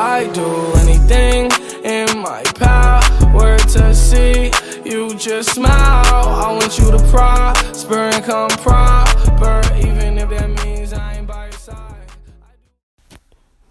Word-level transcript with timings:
I 0.00 0.28
do 0.32 0.72
anything 0.80 1.50
in 1.84 2.22
my 2.22 2.42
power 2.54 3.58
to 3.58 3.94
see 3.94 4.50
you 4.82 5.14
just 5.14 5.56
smile. 5.56 5.68
I 5.74 6.56
want 6.58 6.78
you 6.78 6.90
to 6.90 6.98
prosper 7.10 8.08
and 8.08 8.24
come 8.24 8.48
proper, 8.48 9.60
even 9.76 10.16
if 10.16 10.30
that 10.30 10.64
means 10.64 10.94
I 10.94 11.16
ain't 11.18 11.26
by 11.26 11.48
your 11.48 11.52
side. 11.52 12.06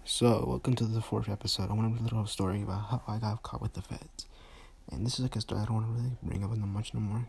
So, 0.04 0.44
welcome 0.46 0.76
to 0.76 0.84
the 0.84 1.00
fourth 1.00 1.28
episode. 1.28 1.68
I 1.68 1.72
want 1.72 1.96
to 1.96 2.00
a 2.00 2.04
little 2.04 2.24
story 2.26 2.62
about 2.62 2.78
how 2.88 3.02
I 3.08 3.18
got 3.18 3.42
caught 3.42 3.60
with 3.60 3.72
the 3.72 3.82
feds. 3.82 4.26
And 4.92 5.04
this 5.04 5.14
is 5.14 5.20
like 5.20 5.34
a 5.34 5.40
story 5.40 5.62
I 5.62 5.64
don't 5.64 5.74
want 5.74 5.86
to 5.88 5.92
really 5.94 6.16
bring 6.22 6.44
up 6.44 6.52
in 6.52 6.60
much 6.68 6.94
no 6.94 7.00
more. 7.00 7.28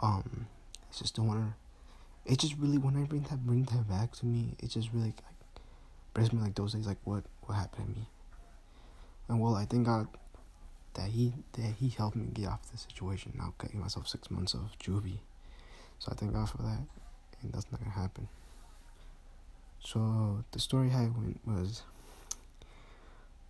Um, 0.00 0.48
I 0.76 0.98
just 0.98 1.16
don't 1.16 1.28
want 1.28 1.40
to. 1.40 2.30
It 2.30 2.38
just 2.40 2.58
really 2.58 2.76
when 2.76 2.94
I 2.94 3.04
bring 3.04 3.22
that 3.22 3.46
bring 3.46 3.64
that 3.64 3.88
back 3.88 4.12
to 4.16 4.26
me, 4.26 4.54
it 4.58 4.68
just 4.68 4.92
really 4.92 5.06
like 5.06 5.22
brings 6.12 6.30
me 6.30 6.42
like 6.42 6.56
those 6.56 6.74
days 6.74 6.86
like 6.86 6.98
what 7.04 7.24
what 7.46 7.54
happened 7.54 7.86
to 7.86 8.00
me. 8.00 8.06
And 9.28 9.40
well, 9.40 9.54
I 9.54 9.64
thank 9.66 9.86
God 9.86 10.08
that 10.94 11.08
he 11.08 11.32
that 11.52 11.74
he 11.78 11.90
helped 11.90 12.16
me 12.16 12.26
get 12.32 12.48
off 12.48 12.70
the 12.70 12.78
situation. 12.78 13.32
Now 13.36 13.54
getting 13.60 13.80
myself 13.80 14.08
six 14.08 14.30
months 14.30 14.54
of 14.54 14.70
juvie, 14.82 15.20
so 15.98 16.10
I 16.12 16.14
thank 16.14 16.32
God 16.32 16.48
for 16.48 16.58
that, 16.58 16.80
and 17.42 17.52
that's 17.52 17.70
not 17.70 17.80
gonna 17.80 17.92
happen. 17.92 18.28
So 19.80 20.44
the 20.50 20.58
story 20.58 20.88
it 20.88 20.92
went 20.92 21.40
was. 21.46 21.82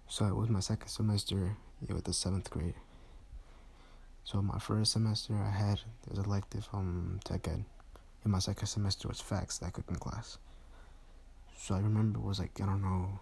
So 0.09 0.25
it 0.27 0.35
was 0.35 0.49
my 0.49 0.61
second 0.61 0.89
semester 0.89 1.57
yeah, 1.87 1.95
with 1.95 2.05
the 2.05 2.13
seventh 2.13 2.51
grade. 2.51 2.75
So 4.25 4.43
my 4.43 4.59
first 4.59 4.93
semester 4.93 5.35
I 5.35 5.51
had 5.51 5.81
was 6.09 6.19
elective 6.19 6.69
um 6.73 7.21
tech 7.25 7.49
ed. 7.49 7.65
And 8.25 8.33
my 8.33 8.41
second 8.41 8.67
semester 8.67 9.09
was 9.09 9.21
FACS 9.21 9.59
that 9.61 9.73
cooking 9.73 9.97
class. 9.97 10.39
So 11.57 11.75
I 11.75 11.79
remember 11.79 12.19
it 12.19 12.25
was 12.25 12.39
like 12.39 12.61
I 12.61 12.67
don't 12.67 12.83
know 12.83 13.21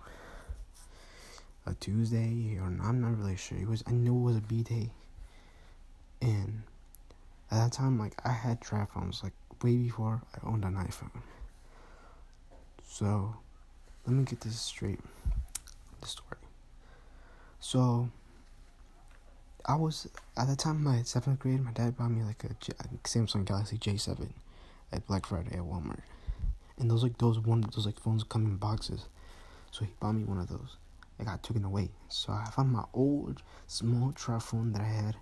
a 1.66 1.74
Tuesday 1.74 2.58
or 2.60 2.66
I'm 2.66 3.00
not 3.00 3.18
really 3.18 3.36
sure. 3.36 3.58
It 3.58 3.68
was 3.68 3.82
I 3.86 3.92
knew 3.92 4.16
it 4.16 4.22
was 4.22 4.36
a 4.36 4.40
B 4.40 4.62
day. 4.62 4.90
And 6.22 6.62
at 7.50 7.58
that 7.58 7.72
time 7.72 7.98
like 7.98 8.14
I 8.24 8.32
had 8.32 8.60
trap 8.60 8.92
phones 8.94 9.22
like 9.22 9.32
way 9.62 9.76
before 9.76 10.22
I 10.34 10.48
owned 10.48 10.64
an 10.64 10.74
iPhone. 10.74 11.10
So 12.88 13.34
let 14.06 14.14
me 14.14 14.24
get 14.24 14.40
this 14.40 14.58
straight. 14.60 15.00
The 16.00 16.06
story. 16.06 16.38
So 17.60 18.08
I 19.64 19.74
was 19.74 20.08
at 20.36 20.46
the 20.46 20.54
time 20.54 20.84
my 20.84 21.02
seventh 21.02 21.40
grade. 21.40 21.64
My 21.64 21.72
dad 21.72 21.96
bought 21.96 22.10
me 22.10 22.22
like 22.22 22.44
a 22.44 22.48
Samsung 23.04 23.44
Galaxy 23.44 23.76
J7 23.78 24.28
at 24.92 25.06
Black 25.06 25.26
Friday 25.26 25.56
at 25.56 25.62
Walmart, 25.62 26.02
and 26.78 26.88
those 26.88 27.02
like 27.02 27.18
those 27.18 27.40
one 27.40 27.62
those 27.74 27.86
like 27.86 27.98
phones 27.98 28.22
come 28.22 28.46
in 28.46 28.56
boxes. 28.56 29.06
So 29.72 29.84
he 29.84 29.90
bought 29.98 30.12
me 30.12 30.24
one 30.24 30.38
of 30.38 30.48
those. 30.48 30.76
It 31.18 31.24
got 31.24 31.42
taken 31.42 31.64
away. 31.64 31.90
So 32.08 32.32
I 32.32 32.44
found 32.50 32.72
my 32.72 32.84
old 32.92 33.42
small 33.66 34.12
trap 34.12 34.42
phone 34.42 34.72
that 34.72 34.82
I 34.82 34.84
had, 34.84 35.16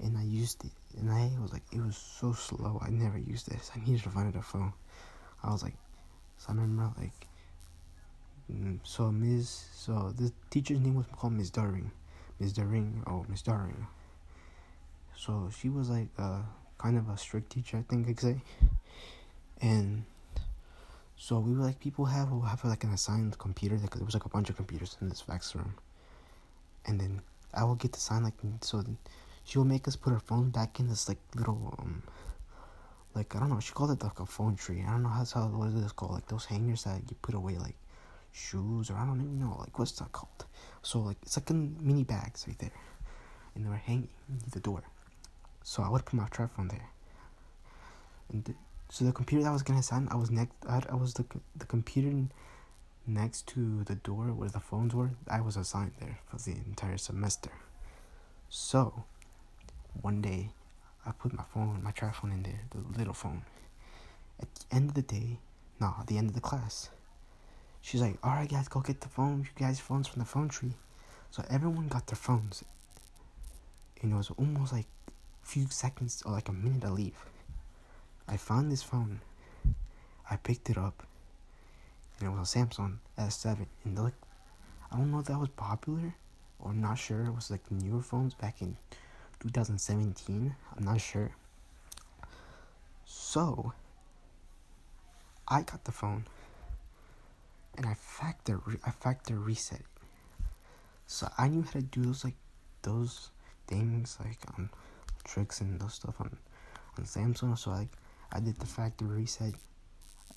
and 0.00 0.16
I 0.16 0.22
used 0.22 0.64
it. 0.64 0.72
And 0.98 1.10
I 1.10 1.30
was 1.40 1.52
like, 1.52 1.62
it 1.72 1.80
was 1.80 1.96
so 1.96 2.32
slow. 2.32 2.80
I 2.82 2.90
never 2.90 3.18
used 3.18 3.50
this. 3.50 3.70
I 3.74 3.80
needed 3.80 4.02
to 4.04 4.10
find 4.10 4.34
a 4.34 4.42
phone. 4.42 4.72
I 5.42 5.50
was 5.50 5.62
like, 5.62 5.74
so 6.38 6.46
I 6.48 6.52
remember 6.52 6.92
like, 6.98 7.26
mm, 8.50 8.78
so 8.82 9.10
Miss, 9.12 9.66
So 9.74 10.14
the 10.16 10.32
teacher's 10.50 10.80
name 10.80 10.94
was 10.94 11.06
called 11.12 11.34
Miss 11.34 11.50
Daring. 11.50 11.90
Miss 12.40 12.52
Daring, 12.52 13.02
oh 13.06 13.26
Miss 13.28 13.42
Daring. 13.42 13.86
So 15.16 15.50
she 15.56 15.68
was 15.68 15.90
like 15.90 16.08
uh, 16.18 16.42
kind 16.78 16.96
of 16.96 17.08
a 17.08 17.18
strict 17.18 17.50
teacher, 17.50 17.76
I 17.78 17.82
think 17.82 18.06
I 18.06 18.12
could 18.12 18.20
say. 18.20 18.42
And 19.60 20.04
so 21.18 21.40
we 21.40 21.52
were 21.52 21.64
like 21.64 21.80
people 21.80 22.04
have 22.04 22.30
will 22.30 22.42
have 22.42 22.64
like 22.64 22.84
an 22.84 22.92
assigned 22.92 23.36
computer 23.38 23.76
because 23.76 23.98
there 23.98 24.06
was 24.06 24.14
like 24.14 24.24
a 24.24 24.28
bunch 24.28 24.48
of 24.48 24.56
computers 24.56 24.96
in 25.00 25.08
this 25.08 25.20
FACS 25.22 25.54
room. 25.54 25.74
And 26.86 27.00
then 27.00 27.20
I 27.52 27.64
will 27.64 27.74
get 27.74 27.92
to 27.92 28.00
sign 28.00 28.22
like 28.22 28.34
so 28.62 28.84
she 29.44 29.58
will 29.58 29.64
make 29.64 29.88
us 29.88 29.96
put 29.96 30.12
our 30.12 30.20
phone 30.20 30.50
back 30.50 30.78
in 30.78 30.88
this 30.88 31.08
like 31.08 31.18
little 31.34 31.74
um 31.78 32.04
like 33.14 33.34
I 33.34 33.40
don't 33.40 33.50
know 33.50 33.58
she 33.58 33.72
called 33.72 33.90
it 33.90 34.02
like 34.02 34.20
a 34.20 34.26
phone 34.26 34.54
tree. 34.54 34.84
I 34.86 34.92
don't 34.92 35.02
know 35.02 35.08
how 35.08 35.24
how 35.34 35.48
what 35.48 35.68
is 35.68 35.82
this 35.82 35.92
called 35.92 36.12
like 36.12 36.28
those 36.28 36.44
hangers 36.44 36.84
that 36.84 37.02
you 37.10 37.16
put 37.20 37.34
away 37.34 37.58
like 37.58 37.76
shoes 38.30 38.88
or 38.88 38.94
I 38.96 39.04
don't 39.04 39.20
even 39.20 39.40
know 39.40 39.56
like 39.58 39.76
what's 39.78 39.92
that 39.92 40.12
called. 40.12 40.44
So 40.82 41.00
like 41.00 41.16
it's 41.22 41.36
like 41.36 41.50
in 41.50 41.76
mini 41.80 42.04
bags 42.04 42.44
right 42.46 42.58
there, 42.58 42.70
and 43.54 43.64
they 43.64 43.68
were 43.68 43.74
hanging 43.74 44.08
near 44.28 44.38
the 44.52 44.60
door. 44.60 44.82
So 45.64 45.82
I 45.82 45.88
would 45.88 46.04
put 46.04 46.14
my 46.14 46.28
trap 46.28 46.54
phone 46.54 46.68
there. 46.68 46.88
And 48.30 48.44
the, 48.44 48.54
so 48.90 49.04
the 49.04 49.12
computer 49.12 49.44
that 49.44 49.52
was 49.52 49.62
gonna 49.62 49.82
sign, 49.82 50.08
I 50.10 50.16
was 50.16 50.30
next. 50.30 50.54
I, 50.66 50.94
was 50.94 51.14
the 51.14 51.24
the 51.56 51.66
computer 51.66 52.12
next 53.06 53.46
to 53.48 53.84
the 53.84 53.96
door 53.96 54.32
where 54.32 54.48
the 54.48 54.60
phones 54.60 54.94
were. 54.94 55.10
I 55.28 55.40
was 55.40 55.56
assigned 55.56 55.92
there 56.00 56.18
for 56.26 56.36
the 56.38 56.52
entire 56.52 56.96
semester. 56.96 57.50
So 58.48 59.04
one 60.00 60.22
day, 60.22 60.50
I 61.04 61.12
put 61.12 61.34
my 61.34 61.44
phone, 61.52 61.82
my 61.82 61.90
trap 61.90 62.16
phone 62.16 62.32
in 62.32 62.42
there, 62.42 62.60
the 62.70 62.98
little 62.98 63.14
phone. 63.14 63.42
At 64.40 64.54
the 64.54 64.76
end 64.76 64.90
of 64.90 64.94
the 64.94 65.02
day, 65.02 65.38
no, 65.80 65.94
at 66.00 66.06
the 66.06 66.16
end 66.16 66.28
of 66.30 66.34
the 66.34 66.40
class, 66.40 66.88
she's 67.82 68.00
like, 68.00 68.16
"All 68.22 68.32
right, 68.32 68.48
guys, 68.48 68.68
go 68.68 68.80
get 68.80 69.02
the 69.02 69.08
phone. 69.08 69.40
You 69.40 69.66
guys' 69.66 69.80
phones 69.80 70.08
from 70.08 70.20
the 70.20 70.26
phone 70.26 70.48
tree." 70.48 70.74
So 71.30 71.44
everyone 71.50 71.88
got 71.88 72.06
their 72.06 72.16
phones. 72.16 72.64
And 74.00 74.12
it 74.12 74.16
was 74.16 74.30
almost 74.30 74.72
like 74.72 74.86
few 75.42 75.66
seconds 75.68 76.22
or 76.24 76.32
like 76.32 76.48
a 76.48 76.52
minute 76.52 76.82
to 76.82 76.90
leave. 76.90 77.16
I 78.28 78.36
found 78.36 78.70
this 78.70 78.82
phone. 78.82 79.20
I 80.30 80.36
picked 80.36 80.70
it 80.70 80.78
up. 80.78 81.06
And 82.18 82.28
it 82.28 82.38
was 82.38 82.54
a 82.54 82.58
Samsung 82.58 82.98
S7. 83.18 83.66
And 83.84 83.98
like, 83.98 84.14
I 84.92 84.96
don't 84.96 85.10
know 85.10 85.20
if 85.20 85.26
that 85.26 85.38
was 85.38 85.48
popular 85.50 86.14
or 86.58 86.70
I'm 86.70 86.80
not 86.80 86.98
sure. 86.98 87.24
It 87.24 87.34
was 87.34 87.50
like 87.50 87.70
newer 87.70 88.02
phones 88.02 88.34
back 88.34 88.60
in 88.60 88.76
2017. 89.40 90.54
I'm 90.76 90.84
not 90.84 91.00
sure. 91.00 91.30
So, 93.04 93.72
I 95.50 95.62
got 95.62 95.84
the 95.84 95.92
phone 95.92 96.26
and 97.76 97.86
I 97.86 97.94
factor 97.94 98.60
I 98.84 98.90
factor 98.90 99.36
reset 99.36 99.80
it. 99.80 99.86
So 101.06 101.28
I 101.38 101.48
knew 101.48 101.62
how 101.62 101.70
to 101.70 101.80
do 101.80 102.02
those 102.02 102.24
like 102.24 102.34
those 102.82 103.30
things 103.66 104.18
like 104.22 104.38
um 104.48 104.68
tricks 105.24 105.62
and 105.62 105.80
those 105.80 105.94
stuff 105.94 106.20
on 106.20 106.36
on 106.98 107.04
Samsung. 107.04 107.56
So 107.56 107.70
like 107.70 107.88
I 108.32 108.40
did 108.40 108.58
the 108.58 108.66
factory 108.66 109.08
reset. 109.08 109.54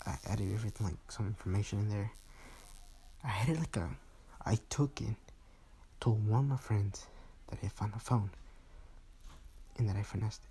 I 0.05 0.17
added 0.27 0.51
everything 0.53 0.87
like 0.87 1.11
some 1.11 1.27
information 1.27 1.79
in 1.79 1.89
there. 1.89 2.11
I 3.23 3.27
had 3.27 3.55
it 3.55 3.59
like 3.59 3.77
a 3.77 3.89
I 4.43 4.57
took 4.69 5.01
it, 5.01 5.15
told 5.99 6.27
one 6.27 6.45
of 6.45 6.49
my 6.49 6.57
friends 6.57 7.05
that 7.49 7.59
I 7.63 7.67
found 7.67 7.93
a 7.95 7.99
phone 7.99 8.31
and 9.77 9.87
that 9.87 9.95
I 9.95 10.01
finessed 10.01 10.41
it. 10.43 10.49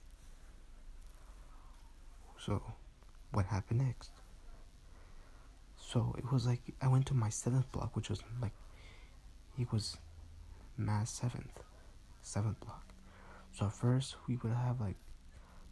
So 2.41 2.63
what 3.33 3.47
happened 3.47 3.81
next? 3.81 4.11
So 5.77 6.15
it 6.17 6.31
was 6.31 6.47
like 6.47 6.61
I 6.81 6.87
went 6.89 7.07
to 7.07 7.15
my 7.15 7.31
seventh 7.31 7.71
block, 7.73 7.97
which 7.97 8.11
was 8.11 8.23
like 8.41 8.53
it 9.59 9.73
was 9.73 9.97
math 10.77 11.09
seventh, 11.09 11.65
seventh 12.23 12.61
block. 12.61 12.85
So 13.53 13.69
first 13.69 14.17
we 14.29 14.37
would 14.37 14.53
have 14.53 14.81
like 14.81 14.97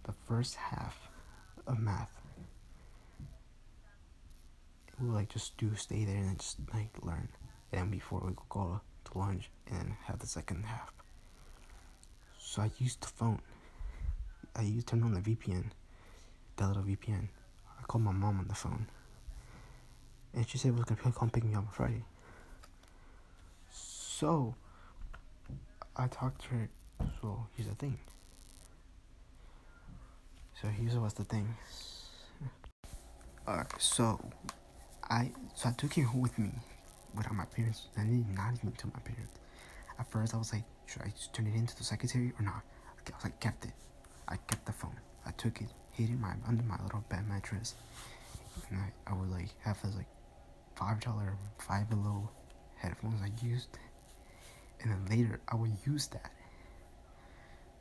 the 0.05 0.13
first 0.13 0.57
half 0.57 1.09
of 1.69 1.79
math. 1.79 2.11
We 5.01 5.09
like 5.09 5.29
just 5.29 5.57
do 5.57 5.75
stay 5.77 6.05
there 6.05 6.17
and 6.17 6.39
just 6.39 6.59
like 6.75 6.91
learn, 7.03 7.29
and 7.73 7.91
before 7.91 8.21
we 8.27 8.33
go 8.49 8.81
to 9.05 9.19
lunch 9.19 9.51
and 9.71 9.95
have 10.07 10.19
the 10.19 10.27
second 10.27 10.65
half. 10.65 10.93
So 12.41 12.63
I 12.63 12.71
used 12.79 13.03
the 13.03 13.09
phone. 13.09 13.41
I 14.57 14.63
used 14.63 14.89
turned 14.89 15.05
on 15.05 15.15
the 15.15 15.21
VPN, 15.21 15.67
the 16.57 16.67
little 16.67 16.83
VPN. 16.83 17.29
I 17.79 17.83
called 17.85 18.03
my 18.03 18.13
mom 18.13 18.41
on 18.41 18.49
the 18.49 18.55
phone 18.55 18.89
and 20.35 20.49
she 20.49 20.59
said 20.59 20.73
was 20.77 20.85
gonna 20.85 21.13
come 21.13 21.31
pick 21.31 21.45
me 21.45 21.55
up 21.55 21.67
on 21.67 21.69
Friday. 21.73 22.05
So 23.71 24.55
I 25.97 26.07
talked 26.07 26.43
to 26.43 26.49
her. 26.51 26.69
So 27.21 27.47
here's 27.57 27.69
the 27.69 27.75
thing. 27.75 27.99
So 30.61 30.67
here's 30.69 30.97
what's 30.97 31.15
the 31.15 31.25
thing. 31.25 31.55
Alright, 33.47 33.81
so 33.81 34.21
I 35.09 35.31
so 35.55 35.69
I 35.69 35.73
took 35.73 35.97
it 35.97 36.03
home 36.03 36.21
with 36.21 36.37
me 36.37 36.51
without 37.15 37.35
my 37.35 37.45
parents. 37.45 37.87
I 37.97 38.03
did 38.03 38.29
not 38.35 38.55
even 38.55 38.73
tell 38.73 38.91
my 38.93 39.01
parents. 39.01 39.33
At 39.99 40.11
first, 40.11 40.35
I 40.35 40.37
was 40.37 40.53
like, 40.53 40.65
should 40.87 41.03
I 41.03 41.13
turn 41.33 41.47
it 41.47 41.55
into 41.55 41.77
the 41.77 41.85
secretary 41.85 42.33
or 42.39 42.45
not? 42.45 42.63
I 43.07 43.15
was 43.15 43.25
like, 43.25 43.39
kept 43.41 43.67
it. 43.67 43.73
I 44.27 44.37
kept 44.37 44.67
the 44.67 44.73
phone. 44.73 44.97
I 45.25 45.31
took 45.33 45.61
it, 45.61 45.69
hid 45.93 46.11
it 46.11 46.19
my 46.19 46.35
under 46.47 46.65
my 46.65 46.77
little 46.83 47.05
bed 47.09 47.29
mattress, 47.29 47.75
and 48.69 48.81
I, 48.81 49.11
I 49.11 49.15
would 49.15 49.31
like 49.31 49.51
have 49.63 49.81
this 49.83 49.95
like 49.95 50.09
five 50.75 51.01
dollar 51.01 51.37
five 51.59 51.89
below 51.89 52.29
headphones 52.77 53.21
I 53.23 53.31
used 53.45 53.69
and 54.81 54.93
then 54.93 55.07
later 55.09 55.41
I 55.49 55.57
would 55.57 55.73
use 55.85 56.07
that 56.09 56.31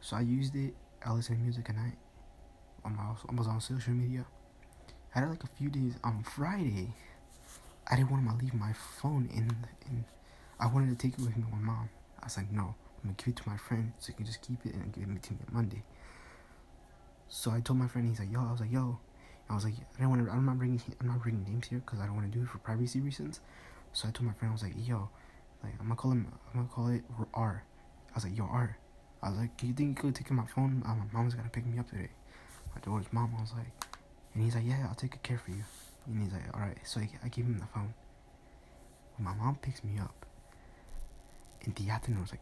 so 0.01 0.15
I 0.15 0.21
used 0.21 0.56
it 0.56 0.74
I 1.06 1.12
listened 1.13 1.38
to 1.38 1.44
music 1.44 1.69
at 1.69 1.75
night 1.75 1.97
on 2.85 2.95
my 2.95 3.03
I 3.03 3.35
was 3.35 3.47
on 3.47 3.62
social 3.62 3.94
media 3.94 4.25
I 5.15 5.19
had 5.19 5.29
like 5.29 5.44
a 5.44 5.50
few 5.57 5.69
days 5.69 5.95
on 6.03 6.24
Friday 6.24 6.94
I 7.89 7.95
didn't 7.95 8.12
want 8.12 8.27
to 8.29 8.44
leave 8.44 8.53
my 8.53 8.74
phone 8.74 9.29
in 9.33 9.51
in 9.89 10.06
I 10.59 10.68
wanted 10.68 10.89
to 10.89 11.07
take 11.07 11.18
it 11.19 11.24
with 11.24 11.38
me 11.38 11.44
my 11.51 11.57
mom. 11.59 11.89
I 12.21 12.25
was 12.25 12.38
like, 12.38 12.51
no, 12.51 12.75
I'm 13.03 13.03
gonna 13.03 13.15
give 13.18 13.27
it 13.27 13.35
to 13.38 13.50
my 13.50 13.57
friend 13.57 13.94
so 14.00 14.09
you 14.09 14.15
can 14.15 14.25
just 14.25 14.41
keep 14.41 14.65
it 14.65 14.74
and 14.74 14.91
give 14.91 15.03
it 15.03 15.24
to 15.24 15.33
me 15.33 15.39
on 15.47 15.53
Monday. 15.53 15.83
So 17.29 17.51
I 17.51 17.59
told 17.59 17.77
my 17.79 17.88
friend, 17.88 18.07
he's 18.07 18.19
like, 18.19 18.31
yo, 18.31 18.41
I 18.41 18.51
was 18.51 18.62
like, 18.62 18.71
yo, 18.71 19.00
I 19.50 19.53
was 19.53 19.65
like, 19.65 19.75
I 19.97 20.01
don't 20.01 20.09
want 20.09 20.25
to, 20.25 20.31
I'm 20.31 20.45
not 20.45 20.57
bringing, 20.57 20.81
I'm 21.00 21.07
not 21.07 21.21
bringing 21.21 21.44
names 21.44 21.68
here 21.68 21.79
because 21.85 22.00
I 22.00 22.06
don't 22.06 22.15
want 22.15 22.31
to 22.31 22.38
do 22.38 22.44
it 22.44 22.50
for 22.50 22.57
privacy 22.57 23.00
reasons. 23.01 23.39
So 23.94 24.07
I 24.07 24.12
told 24.12 24.27
my 24.27 24.33
friend, 24.33 24.51
I 24.51 24.53
was 24.53 24.63
like, 24.63 24.74
yo, 24.75 25.09
like 25.63 25.74
I'm 25.79 25.88
gonna 25.88 25.95
call 25.95 26.12
him, 26.12 26.27
I'm 26.53 26.62
gonna 26.62 26.74
call 26.74 26.88
it 26.88 27.03
R. 27.33 27.63
I 28.12 28.13
was 28.15 28.24
like, 28.24 28.38
yo, 28.38 28.45
R. 28.45 28.77
I 29.21 29.29
was 29.29 29.38
like, 29.38 29.57
do 29.57 29.68
you 29.68 29.74
think 29.74 29.97
you 29.97 30.03
could 30.03 30.15
take 30.15 30.31
my 30.31 30.45
phone? 30.45 30.83
My 30.85 30.95
mom's 31.12 31.35
gonna 31.35 31.50
pick 31.50 31.65
me 31.65 31.79
up 31.79 31.89
today. 31.89 32.09
I 32.77 32.85
told 32.85 33.00
his 33.00 33.12
mom, 33.12 33.33
I 33.38 33.41
was 33.41 33.53
like, 33.53 33.71
and 34.33 34.44
he's 34.44 34.56
like, 34.56 34.65
yeah, 34.65 34.85
I'll 34.88 34.95
take 34.95 35.12
good 35.12 35.24
care 35.24 35.38
for 35.38 35.51
you. 35.51 35.63
And 36.06 36.24
he's 36.24 36.31
like, 36.31 36.44
all 36.53 36.62
right. 36.62 36.77
So 36.83 37.00
I, 37.00 37.09
I 37.24 37.27
gave 37.29 37.45
him 37.45 37.57
the 37.59 37.65
phone. 37.65 37.94
When 39.18 39.25
my 39.25 39.33
mom 39.33 39.57
picks 39.62 39.83
me 39.83 40.00
up 40.00 40.25
in 41.62 41.74
the 41.74 41.91
afternoon, 41.91 42.19
it 42.19 42.21
was 42.21 42.31
like 42.31 42.41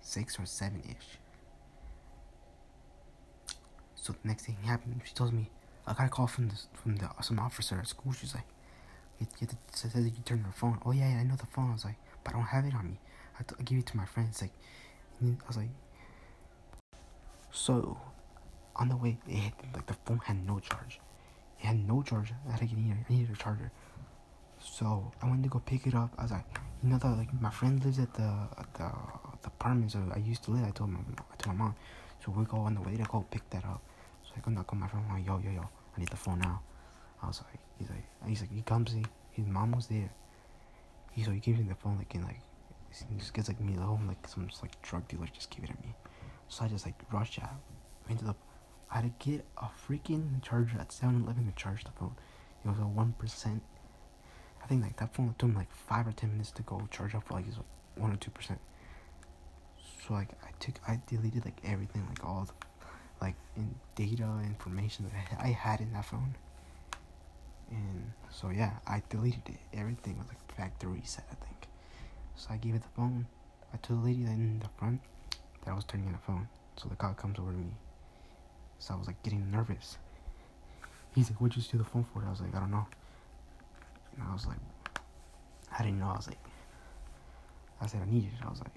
six 0.00 0.38
or 0.38 0.46
seven 0.46 0.82
ish. 0.88 1.18
So 3.96 4.12
the 4.12 4.28
next 4.28 4.46
thing 4.46 4.56
happened, 4.64 5.00
she 5.04 5.12
tells 5.14 5.32
me, 5.32 5.50
I 5.86 5.94
got 5.94 6.06
a 6.06 6.08
call 6.08 6.26
from 6.26 6.48
the 6.48 6.54
from 6.74 6.96
the 6.96 7.10
some 7.22 7.38
officer 7.38 7.76
at 7.78 7.88
school. 7.88 8.12
She's 8.12 8.34
like, 8.34 8.44
you, 9.18 9.26
you 9.40 9.48
said 9.72 9.92
that 9.92 10.00
you 10.00 10.12
your 10.28 10.52
phone. 10.54 10.78
Oh 10.86 10.92
yeah, 10.92 11.10
yeah, 11.10 11.20
I 11.20 11.24
know 11.24 11.36
the 11.36 11.46
phone. 11.46 11.70
I 11.70 11.72
was 11.72 11.84
like, 11.84 11.96
but 12.22 12.34
I 12.34 12.36
don't 12.38 12.46
have 12.46 12.64
it 12.64 12.74
on 12.74 12.86
me. 12.86 13.00
I, 13.38 13.42
I 13.58 13.62
give 13.62 13.78
it 13.78 13.86
to 13.86 13.96
my 13.96 14.06
friends. 14.06 14.40
Like, 14.40 14.52
I 15.22 15.46
was 15.46 15.56
like, 15.56 15.70
so 17.50 17.98
on 18.80 18.88
the 18.88 18.96
way, 18.96 19.18
it 19.28 19.36
had, 19.36 19.52
like 19.74 19.86
the 19.86 19.94
phone 20.04 20.20
had 20.24 20.44
no 20.46 20.58
charge. 20.58 20.98
It 21.60 21.66
had 21.66 21.86
no 21.86 22.02
charge. 22.02 22.32
I 22.48 22.52
had 22.52 22.60
to 22.60 22.66
get 22.66 22.78
in 22.78 23.04
I 23.08 23.12
needed 23.12 23.32
a 23.32 23.36
charger. 23.36 23.70
So 24.58 25.12
I 25.22 25.28
went 25.28 25.42
to 25.44 25.48
go 25.48 25.60
pick 25.64 25.86
it 25.86 25.94
up. 25.94 26.10
I 26.18 26.22
was 26.22 26.32
like, 26.32 26.46
you 26.82 26.88
know 26.88 26.98
that 26.98 27.16
like 27.16 27.32
my 27.40 27.50
friend 27.50 27.82
lives 27.84 27.98
at 27.98 28.12
the 28.14 28.30
at 28.58 28.74
the 28.74 28.90
the 29.42 29.48
apartment 29.48 29.92
so 29.92 30.00
I 30.14 30.18
used 30.18 30.42
to 30.44 30.50
live. 30.50 30.64
I 30.64 30.70
told 30.70 30.90
my 30.90 31.00
I 31.00 31.36
told 31.36 31.56
my 31.56 31.64
mom. 31.64 31.74
So 32.24 32.32
we 32.32 32.44
go 32.44 32.58
on 32.58 32.74
the 32.74 32.80
way 32.80 32.96
to 32.96 33.04
go 33.04 33.24
pick 33.30 33.48
that 33.50 33.64
up. 33.64 33.82
So 34.24 34.32
I 34.36 34.40
go 34.40 34.50
knock 34.50 34.72
on 34.72 34.80
my 34.80 34.88
friend. 34.88 35.04
I'm 35.08 35.16
like, 35.16 35.26
yo 35.26 35.38
yo 35.38 35.50
yo, 35.50 35.68
I 35.96 36.00
need 36.00 36.08
the 36.08 36.16
phone 36.16 36.38
now. 36.40 36.62
I 37.22 37.26
was 37.26 37.42
like, 37.50 37.60
he's 37.78 37.90
like, 37.90 38.04
he's 38.26 38.40
like, 38.40 38.52
he 38.52 38.62
comes. 38.62 38.92
He, 38.92 39.04
his 39.32 39.46
mom 39.46 39.72
was 39.72 39.86
there. 39.86 40.10
He 41.12 41.22
so 41.22 41.30
he 41.30 41.40
gives 41.40 41.58
me 41.58 41.68
the 41.68 41.74
phone 41.74 41.98
like 41.98 42.14
in 42.14 42.22
like, 42.22 42.40
he 42.90 43.16
just 43.18 43.34
gets 43.34 43.48
like 43.48 43.60
me 43.60 43.74
the 43.74 43.82
home 43.82 44.06
like 44.08 44.26
some 44.26 44.48
like 44.62 44.80
drug 44.82 45.06
dealer 45.08 45.26
just 45.34 45.50
give 45.50 45.64
it 45.64 45.68
to 45.68 45.72
me. 45.86 45.94
So 46.48 46.64
I 46.64 46.68
just 46.68 46.86
like 46.86 46.96
rush 47.12 47.38
out 47.38 47.60
into 48.08 48.24
the. 48.24 48.34
I 48.90 49.00
had 49.00 49.20
to 49.20 49.30
get 49.30 49.46
a 49.56 49.66
freaking 49.66 50.42
charger 50.42 50.78
at 50.78 50.88
7-Eleven 50.88 51.46
to 51.46 51.52
charge 51.52 51.84
the 51.84 51.90
phone. 51.92 52.16
It 52.64 52.68
was 52.68 52.78
a 52.78 52.82
one 52.82 53.14
percent. 53.18 53.62
I 54.62 54.66
think 54.66 54.82
like 54.82 54.96
that 54.98 55.14
phone 55.14 55.34
took 55.38 55.48
me 55.50 55.56
like 55.56 55.72
five 55.72 56.06
or 56.06 56.12
ten 56.12 56.32
minutes 56.32 56.50
to 56.52 56.62
go 56.62 56.86
charge 56.90 57.14
up 57.14 57.26
for 57.26 57.34
like 57.34 57.46
one 57.96 58.12
or 58.12 58.16
two 58.16 58.30
percent. 58.30 58.60
So 60.06 60.14
like 60.14 60.30
I 60.42 60.50
took 60.58 60.74
I 60.86 61.00
deleted 61.06 61.44
like 61.44 61.60
everything 61.64 62.06
like 62.08 62.24
all 62.24 62.44
the 62.44 62.52
like 63.20 63.36
in 63.56 63.74
data 63.94 64.28
information 64.44 65.06
that 65.06 65.40
I 65.42 65.48
had 65.48 65.80
in 65.80 65.92
that 65.92 66.04
phone. 66.04 66.34
And 67.70 68.12
so 68.30 68.50
yeah, 68.50 68.72
I 68.86 69.02
deleted 69.08 69.42
it. 69.46 69.58
Everything 69.72 70.18
was 70.18 70.26
like 70.28 70.56
factory 70.56 71.00
reset, 71.00 71.24
I 71.30 71.34
think. 71.44 71.68
So 72.34 72.48
I 72.50 72.56
gave 72.56 72.74
it 72.74 72.82
the 72.82 72.88
phone. 72.96 73.26
I 73.72 73.76
told 73.78 74.00
the 74.02 74.06
lady 74.06 74.24
in 74.24 74.60
the 74.60 74.68
front 74.78 75.00
that 75.64 75.70
I 75.70 75.74
was 75.74 75.84
turning 75.84 76.06
in 76.06 76.12
the 76.12 76.18
phone. 76.18 76.48
So 76.76 76.88
the 76.88 76.96
cop 76.96 77.16
comes 77.16 77.38
over 77.38 77.52
to 77.52 77.58
me. 77.58 77.72
So 78.80 78.94
I 78.94 78.96
was 78.96 79.06
like 79.06 79.22
getting 79.22 79.50
nervous. 79.50 79.98
He's 81.14 81.30
like, 81.30 81.40
"What'd 81.40 81.56
you 81.56 81.62
steal 81.62 81.78
the 81.78 81.84
phone 81.84 82.04
for?" 82.12 82.24
I 82.26 82.30
was 82.30 82.40
like, 82.40 82.54
"I 82.54 82.60
don't 82.60 82.70
know." 82.72 82.86
And 84.16 84.24
I 84.28 84.32
was 84.32 84.46
like, 84.46 84.58
I 85.78 85.82
didn't 85.82 86.00
know. 86.00 86.08
I 86.08 86.16
was 86.16 86.26
like, 86.26 86.38
I 87.80 87.86
said 87.86 88.02
I 88.02 88.10
needed 88.10 88.30
it. 88.38 88.44
I 88.44 88.50
was 88.50 88.58
like, 88.60 88.74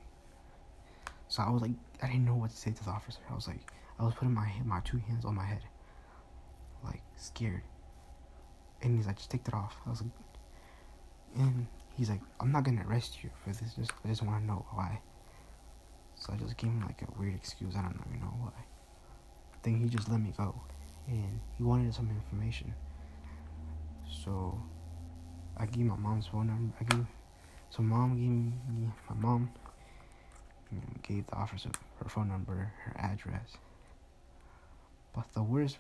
so 1.28 1.42
I 1.44 1.50
was 1.50 1.62
like, 1.62 1.72
I 2.02 2.08
didn't 2.08 2.26
know 2.26 2.36
what 2.36 2.52
to 2.52 2.58
say 2.58 2.72
to 2.72 2.84
the 2.84 2.92
officer. 2.92 3.20
I 3.30 3.34
was 3.34 3.48
like, 3.48 3.60
I 4.00 4.04
was 4.04 4.14
putting 4.14 4.34
my 4.34 4.52
my 4.66 4.82
two 4.82 4.98
hands 4.98 5.26
on 5.26 5.36
my 5.36 5.46
head, 5.46 5.62
like 6.84 7.02
scared. 7.16 7.64
And 8.82 8.96
he's 8.98 9.08
like, 9.08 9.18
just 9.18 9.32
take 9.32 9.48
it 9.48 9.54
off. 9.54 9.78
I 9.86 9.90
was 9.90 10.02
like, 10.02 10.12
and 11.38 11.68
he's 11.96 12.10
like, 12.10 12.22
I'm 12.40 12.52
not 12.52 12.64
gonna 12.64 12.86
arrest 12.88 13.24
you 13.24 13.30
for 13.44 13.50
this. 13.50 13.74
Just 13.76 13.94
I 14.04 14.10
just 14.10 14.22
want 14.22 14.42
to 14.42 14.46
know 14.46 14.66
why. 14.72 15.00
So 16.16 16.34
I 16.34 16.38
just 16.38 16.58
gave 16.58 16.70
him 16.70 16.82
like 16.82 17.02
a 17.02 17.20
weird 17.20 17.36
excuse. 17.36 17.76
I 17.76 17.82
don't 17.82 18.00
even 18.08 18.20
know 18.20 18.34
why. 18.40 18.52
Then 19.64 19.80
he 19.80 19.90
just 19.90 20.10
let 20.10 20.20
me 20.20 20.34
go, 20.38 20.54
and 21.08 21.40
he 21.58 21.64
wanted 21.64 21.94
some 21.94 22.10
information. 22.10 22.74
So 24.24 24.62
I 25.58 25.66
gave 25.66 25.86
my 25.86 25.96
mom's 25.96 26.28
phone 26.28 26.48
number. 26.48 26.74
I 26.80 26.84
gave 26.84 27.06
so 27.70 27.82
mom 27.82 28.16
gave 28.16 28.30
me 28.30 28.92
my 29.10 29.16
mom 29.16 29.50
gave 31.04 31.28
the 31.28 31.36
officer 31.36 31.70
her 32.02 32.10
phone 32.10 32.28
number, 32.28 32.72
her 32.84 32.94
address. 32.98 33.58
But 35.16 35.26
the 35.34 35.44
worst, 35.44 35.78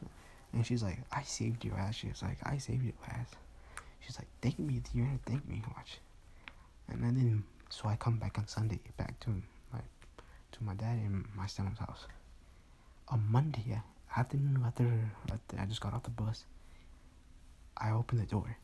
and 0.51 0.65
she's 0.65 0.83
like, 0.83 0.99
I 1.11 1.23
saved 1.23 1.65
your 1.65 1.77
ass. 1.77 1.95
She's 1.95 2.21
like, 2.21 2.37
I 2.43 2.57
saved 2.57 2.83
your 2.83 2.93
ass. 3.09 3.29
She's 3.99 4.17
like, 4.17 4.27
thank 4.41 4.59
me. 4.59 4.81
You're 4.93 5.05
gonna 5.05 5.19
thank 5.25 5.47
me. 5.47 5.63
Watch. 5.75 5.99
And 6.89 7.03
then, 7.03 7.43
so 7.69 7.89
I 7.89 7.95
come 7.95 8.17
back 8.17 8.37
on 8.37 8.47
Sunday, 8.47 8.79
back 8.97 9.19
to 9.21 9.29
my, 9.71 9.79
to 10.51 10.63
my 10.63 10.73
dad 10.75 10.97
in 10.97 11.25
my 11.35 11.45
stepmom's 11.45 11.79
house. 11.79 12.05
On 13.13 13.23
Monday 13.29 13.79
afternoon, 14.17 14.63
after, 14.65 14.91
I 15.59 15.65
just 15.65 15.81
got 15.81 15.93
off 15.93 16.01
the 16.01 16.09
bus, 16.09 16.45
I 17.77 17.91
opened 17.91 18.21
the 18.21 18.25
door. 18.25 18.57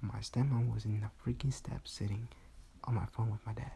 My 0.00 0.20
stepmom 0.20 0.72
was 0.72 0.84
in 0.84 1.00
the 1.00 1.10
freaking 1.20 1.52
steps 1.52 1.90
sitting 1.90 2.28
on 2.84 2.94
my 2.94 3.06
phone 3.06 3.32
with 3.32 3.44
my 3.44 3.54
dad. 3.54 3.72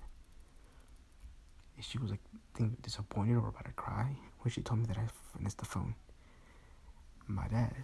And 1.74 1.84
she 1.84 1.98
was 1.98 2.12
like 2.12 2.20
think 2.54 2.82
disappointed 2.82 3.34
or 3.34 3.48
about 3.48 3.64
to 3.64 3.72
cry 3.72 4.14
when 4.42 4.52
she 4.52 4.60
told 4.60 4.78
me 4.78 4.86
that 4.86 4.96
I 4.96 5.08
finished 5.36 5.58
the 5.58 5.64
phone. 5.64 5.96
My 7.26 7.48
dad, 7.48 7.74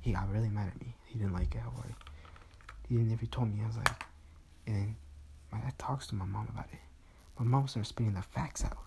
he 0.00 0.12
got 0.12 0.32
really 0.32 0.48
mad 0.48 0.68
at 0.68 0.80
me. 0.80 0.94
He 1.04 1.18
didn't 1.18 1.34
like 1.34 1.54
it 1.54 1.60
how 1.60 1.74
he 2.88 2.96
didn't 2.96 3.12
even 3.12 3.26
told 3.26 3.54
me 3.54 3.62
I 3.62 3.66
was 3.66 3.76
like 3.76 4.02
and 4.66 4.76
then 4.76 4.96
my 5.52 5.60
dad 5.60 5.78
talks 5.78 6.06
to 6.06 6.14
my 6.14 6.24
mom 6.24 6.48
about 6.50 6.68
it. 6.72 6.80
My 7.38 7.44
mom 7.44 7.68
started 7.68 7.86
spitting 7.86 8.14
the 8.14 8.22
facts 8.22 8.64
out 8.64 8.78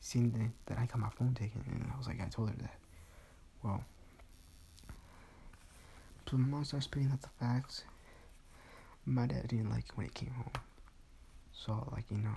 Seeing 0.00 0.52
that, 0.66 0.78
I 0.78 0.86
got 0.86 0.98
my 0.98 1.10
phone 1.10 1.34
taken 1.34 1.64
and 1.66 1.90
I 1.92 1.98
was 1.98 2.06
like 2.06 2.20
I 2.20 2.28
told 2.28 2.50
her 2.50 2.56
that. 2.56 2.74
Well 3.62 3.82
so 6.28 6.36
my 6.36 6.48
mom 6.48 6.64
started 6.64 6.84
spitting 6.84 7.10
out 7.12 7.22
the 7.22 7.28
facts. 7.38 7.84
My 9.04 9.26
dad 9.26 9.46
didn't 9.46 9.70
like 9.70 9.84
when 9.94 10.06
he 10.06 10.12
came 10.12 10.30
home. 10.30 10.50
So, 11.52 11.88
like, 11.92 12.04
you 12.10 12.18
know, 12.18 12.34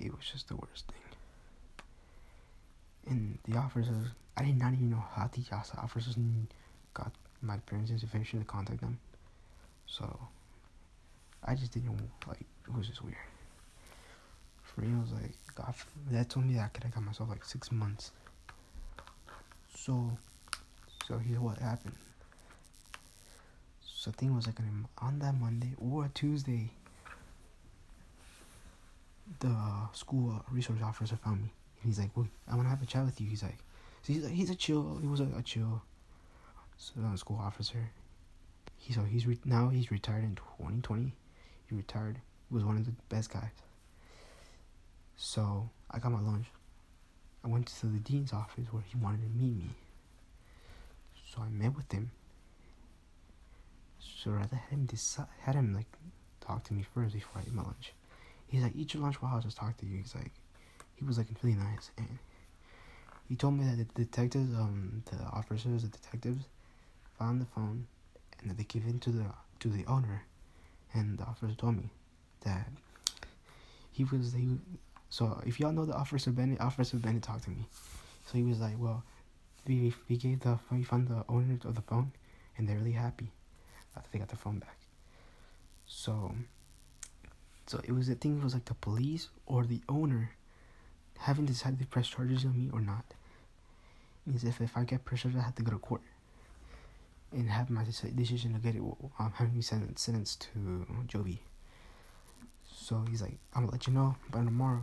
it 0.00 0.10
was 0.10 0.26
just 0.30 0.48
the 0.48 0.56
worst 0.56 0.86
thing. 0.88 1.00
And 3.06 3.38
the 3.46 3.56
officers, 3.56 4.08
I 4.36 4.42
did 4.42 4.58
not 4.58 4.72
even 4.72 4.90
know 4.90 5.04
how 5.14 5.30
the 5.32 5.44
officers 5.80 6.16
got 6.92 7.12
my 7.40 7.58
parents' 7.58 7.92
information 7.92 8.40
to 8.40 8.44
contact 8.44 8.80
them. 8.80 8.98
So, 9.86 10.18
I 11.44 11.54
just 11.54 11.70
didn't, 11.72 11.96
like, 12.26 12.40
it 12.66 12.74
was 12.76 12.88
just 12.88 13.04
weird. 13.04 13.16
For 14.74 14.82
me, 14.82 14.88
it 14.88 15.00
was 15.00 15.12
like, 15.12 15.32
God, 15.54 15.74
that 16.10 16.30
told 16.30 16.46
me 16.46 16.54
that 16.54 16.64
I 16.64 16.68
could 16.68 16.84
have 16.84 16.94
got 16.94 17.04
myself 17.04 17.28
like 17.28 17.44
six 17.44 17.72
months. 17.72 18.12
So, 19.74 20.16
so 21.06 21.18
here's 21.18 21.38
what 21.40 21.58
happened. 21.58 21.94
So 23.84 24.10
thing 24.12 24.34
was 24.34 24.46
like 24.46 24.56
on 24.98 25.18
that 25.18 25.38
Monday 25.38 25.74
or 25.78 26.08
Tuesday, 26.14 26.70
the 29.40 29.54
school 29.92 30.42
resource 30.50 30.80
officer 30.82 31.16
found 31.16 31.42
me, 31.42 31.52
and 31.82 31.90
he's 31.90 31.98
like, 31.98 32.10
"Well, 32.16 32.26
I 32.48 32.54
want 32.56 32.66
to 32.66 32.70
have 32.70 32.82
a 32.82 32.86
chat 32.86 33.04
with 33.04 33.20
you." 33.20 33.28
He's 33.28 33.42
like, 33.42 33.58
so 34.02 34.12
he's 34.12 34.26
he's 34.28 34.50
a 34.50 34.54
chill. 34.54 34.98
He 35.00 35.06
was 35.06 35.20
a, 35.20 35.28
a 35.36 35.42
chill, 35.42 35.82
so, 36.78 36.94
uh, 37.04 37.14
school 37.16 37.38
officer. 37.38 37.90
He 38.78 38.94
so 38.94 39.02
he's 39.02 39.26
re- 39.26 39.38
now 39.44 39.68
he's 39.68 39.90
retired 39.90 40.24
in 40.24 40.34
2020. 40.34 41.12
He 41.68 41.74
retired. 41.76 42.16
He 42.48 42.54
was 42.54 42.64
one 42.64 42.76
of 42.78 42.86
the 42.86 42.92
best 43.08 43.30
guys. 43.30 43.50
So 45.22 45.68
I 45.90 45.98
got 45.98 46.12
my 46.12 46.20
lunch. 46.20 46.46
I 47.44 47.48
went 47.48 47.66
to 47.66 47.86
the 47.86 47.98
dean's 47.98 48.32
office 48.32 48.64
where 48.70 48.82
he 48.82 48.96
wanted 48.96 49.20
to 49.20 49.28
meet 49.38 49.54
me. 49.54 49.68
So 51.30 51.42
I 51.42 51.48
met 51.50 51.76
with 51.76 51.92
him. 51.92 52.10
So 53.98 54.32
I 54.32 54.40
had 54.40 54.50
him 54.70 54.86
decide, 54.86 55.26
had 55.42 55.56
him 55.56 55.74
like 55.74 55.84
talk 56.40 56.64
to 56.64 56.74
me 56.74 56.86
first 56.94 57.12
before 57.12 57.42
I 57.42 57.44
eat 57.46 57.52
my 57.52 57.62
lunch. 57.62 57.92
He's 58.48 58.62
like, 58.62 58.72
eat 58.74 58.94
your 58.94 59.02
lunch 59.02 59.20
while 59.20 59.36
I 59.36 59.40
just 59.40 59.58
talk 59.58 59.76
to 59.76 59.86
you. 59.86 59.98
He's 59.98 60.14
like, 60.14 60.32
he 60.96 61.04
was 61.04 61.18
like 61.18 61.26
really 61.42 61.56
nice, 61.56 61.90
and 61.98 62.18
he 63.28 63.36
told 63.36 63.54
me 63.54 63.64
that 63.64 63.76
the 63.94 64.04
detectives, 64.04 64.54
um, 64.54 65.02
the 65.10 65.22
officers, 65.24 65.82
the 65.82 65.88
detectives, 65.88 66.44
found 67.18 67.42
the 67.42 67.46
phone, 67.46 67.86
and 68.40 68.50
that 68.50 68.56
they 68.56 68.64
gave 68.64 68.86
it 68.86 69.02
to 69.02 69.10
the 69.10 69.26
to 69.60 69.68
the 69.68 69.84
owner, 69.84 70.24
and 70.94 71.18
the 71.18 71.24
officer 71.24 71.54
told 71.54 71.76
me 71.76 71.90
that 72.40 72.68
he 73.92 74.04
was 74.04 74.32
he. 74.32 74.56
So 75.10 75.42
if 75.44 75.58
y'all 75.58 75.72
know 75.72 75.84
the 75.84 75.94
officer 75.94 76.30
Bennett, 76.30 76.60
officer 76.60 76.96
Bennett 76.96 77.24
talked 77.24 77.44
to 77.44 77.50
me. 77.50 77.66
So 78.26 78.38
he 78.38 78.44
was 78.44 78.60
like, 78.60 78.74
well, 78.78 79.02
we 79.66 79.92
we 80.08 80.16
gave 80.16 80.40
the 80.40 80.58
we 80.70 80.84
found 80.84 81.08
the 81.08 81.24
owner 81.28 81.58
of 81.64 81.74
the 81.74 81.82
phone, 81.82 82.12
and 82.56 82.68
they're 82.68 82.78
really 82.78 82.92
happy 82.92 83.32
after 83.96 84.08
they 84.12 84.20
got 84.20 84.28
the 84.28 84.36
phone 84.36 84.60
back. 84.60 84.76
So, 85.86 86.34
so 87.66 87.80
it 87.84 87.92
was 87.92 88.06
the 88.06 88.14
thing 88.14 88.40
was 88.42 88.54
like 88.54 88.66
the 88.66 88.74
police 88.74 89.28
or 89.46 89.64
the 89.64 89.80
owner 89.88 90.30
haven't 91.18 91.46
decided 91.46 91.80
to 91.80 91.86
press 91.86 92.06
charges 92.08 92.44
on 92.44 92.56
me 92.56 92.70
or 92.72 92.80
not. 92.80 93.04
Means 94.26 94.44
if 94.44 94.60
if 94.60 94.76
I 94.76 94.84
get 94.84 95.04
pressed 95.04 95.24
charges, 95.24 95.40
I 95.40 95.42
have 95.42 95.56
to 95.56 95.62
go 95.62 95.72
to 95.72 95.78
court 95.78 96.02
and 97.32 97.50
have 97.50 97.68
my 97.68 97.84
decision 97.84 98.54
to 98.54 98.60
get 98.60 98.76
it. 98.76 98.82
Um, 99.18 99.32
having 99.34 99.60
sentenced 99.60 99.98
sentenced 99.98 100.48
to 100.54 100.86
juvie. 101.08 101.40
So 102.90 103.04
he's 103.08 103.22
like, 103.22 103.38
I'm 103.54 103.62
gonna 103.62 103.70
let 103.70 103.86
you 103.86 103.92
know 103.92 104.16
by 104.32 104.42
tomorrow. 104.42 104.82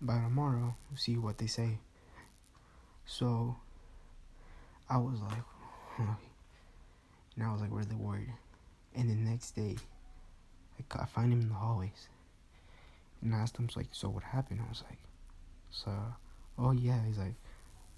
By 0.00 0.14
tomorrow, 0.14 0.74
we'll 0.88 0.96
see 0.96 1.18
what 1.18 1.36
they 1.36 1.46
say. 1.46 1.76
So 3.04 3.56
I 4.88 4.96
was 4.96 5.20
like, 5.20 5.44
and 5.98 7.44
I 7.44 7.52
was 7.52 7.60
like 7.60 7.68
really 7.70 7.94
worried. 7.94 8.32
And 8.94 9.10
the 9.10 9.14
next 9.14 9.50
day, 9.50 9.76
I, 10.78 11.02
I 11.02 11.04
find 11.04 11.30
him 11.30 11.42
in 11.42 11.50
the 11.50 11.54
hallways. 11.54 12.08
And 13.20 13.34
I 13.34 13.40
asked 13.40 13.58
him, 13.58 13.68
like, 13.76 13.88
so 13.92 14.08
what 14.08 14.22
happened? 14.22 14.62
I 14.64 14.68
was 14.70 14.82
like, 14.88 15.00
so, 15.70 15.92
oh 16.58 16.70
yeah. 16.70 17.04
He's 17.06 17.18
like, 17.18 17.34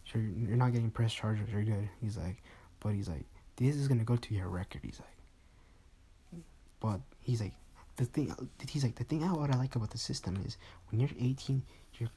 sure, 0.02 0.20
you're 0.20 0.56
not 0.56 0.72
getting 0.72 0.90
press 0.90 1.14
charges. 1.14 1.48
You're 1.48 1.62
good. 1.62 1.88
He's 2.02 2.16
like, 2.16 2.42
but 2.80 2.92
he's 2.94 3.08
like, 3.08 3.24
this 3.54 3.76
is 3.76 3.86
gonna 3.86 4.02
go 4.02 4.16
to 4.16 4.34
your 4.34 4.48
record. 4.48 4.80
He's 4.82 4.98
like, 4.98 6.42
but 6.80 7.00
he's 7.20 7.40
like, 7.40 7.54
the 7.98 8.06
thing. 8.06 8.34
He's 8.68 8.84
like, 8.84 8.94
the 8.94 9.04
thing. 9.04 9.20
What 9.20 9.54
I 9.54 9.58
like 9.58 9.76
about 9.76 9.90
the 9.90 9.98
system 9.98 10.38
is 10.46 10.56
when 10.90 11.00
you're 11.00 11.10
18, 11.20 11.62
you're 11.98 12.08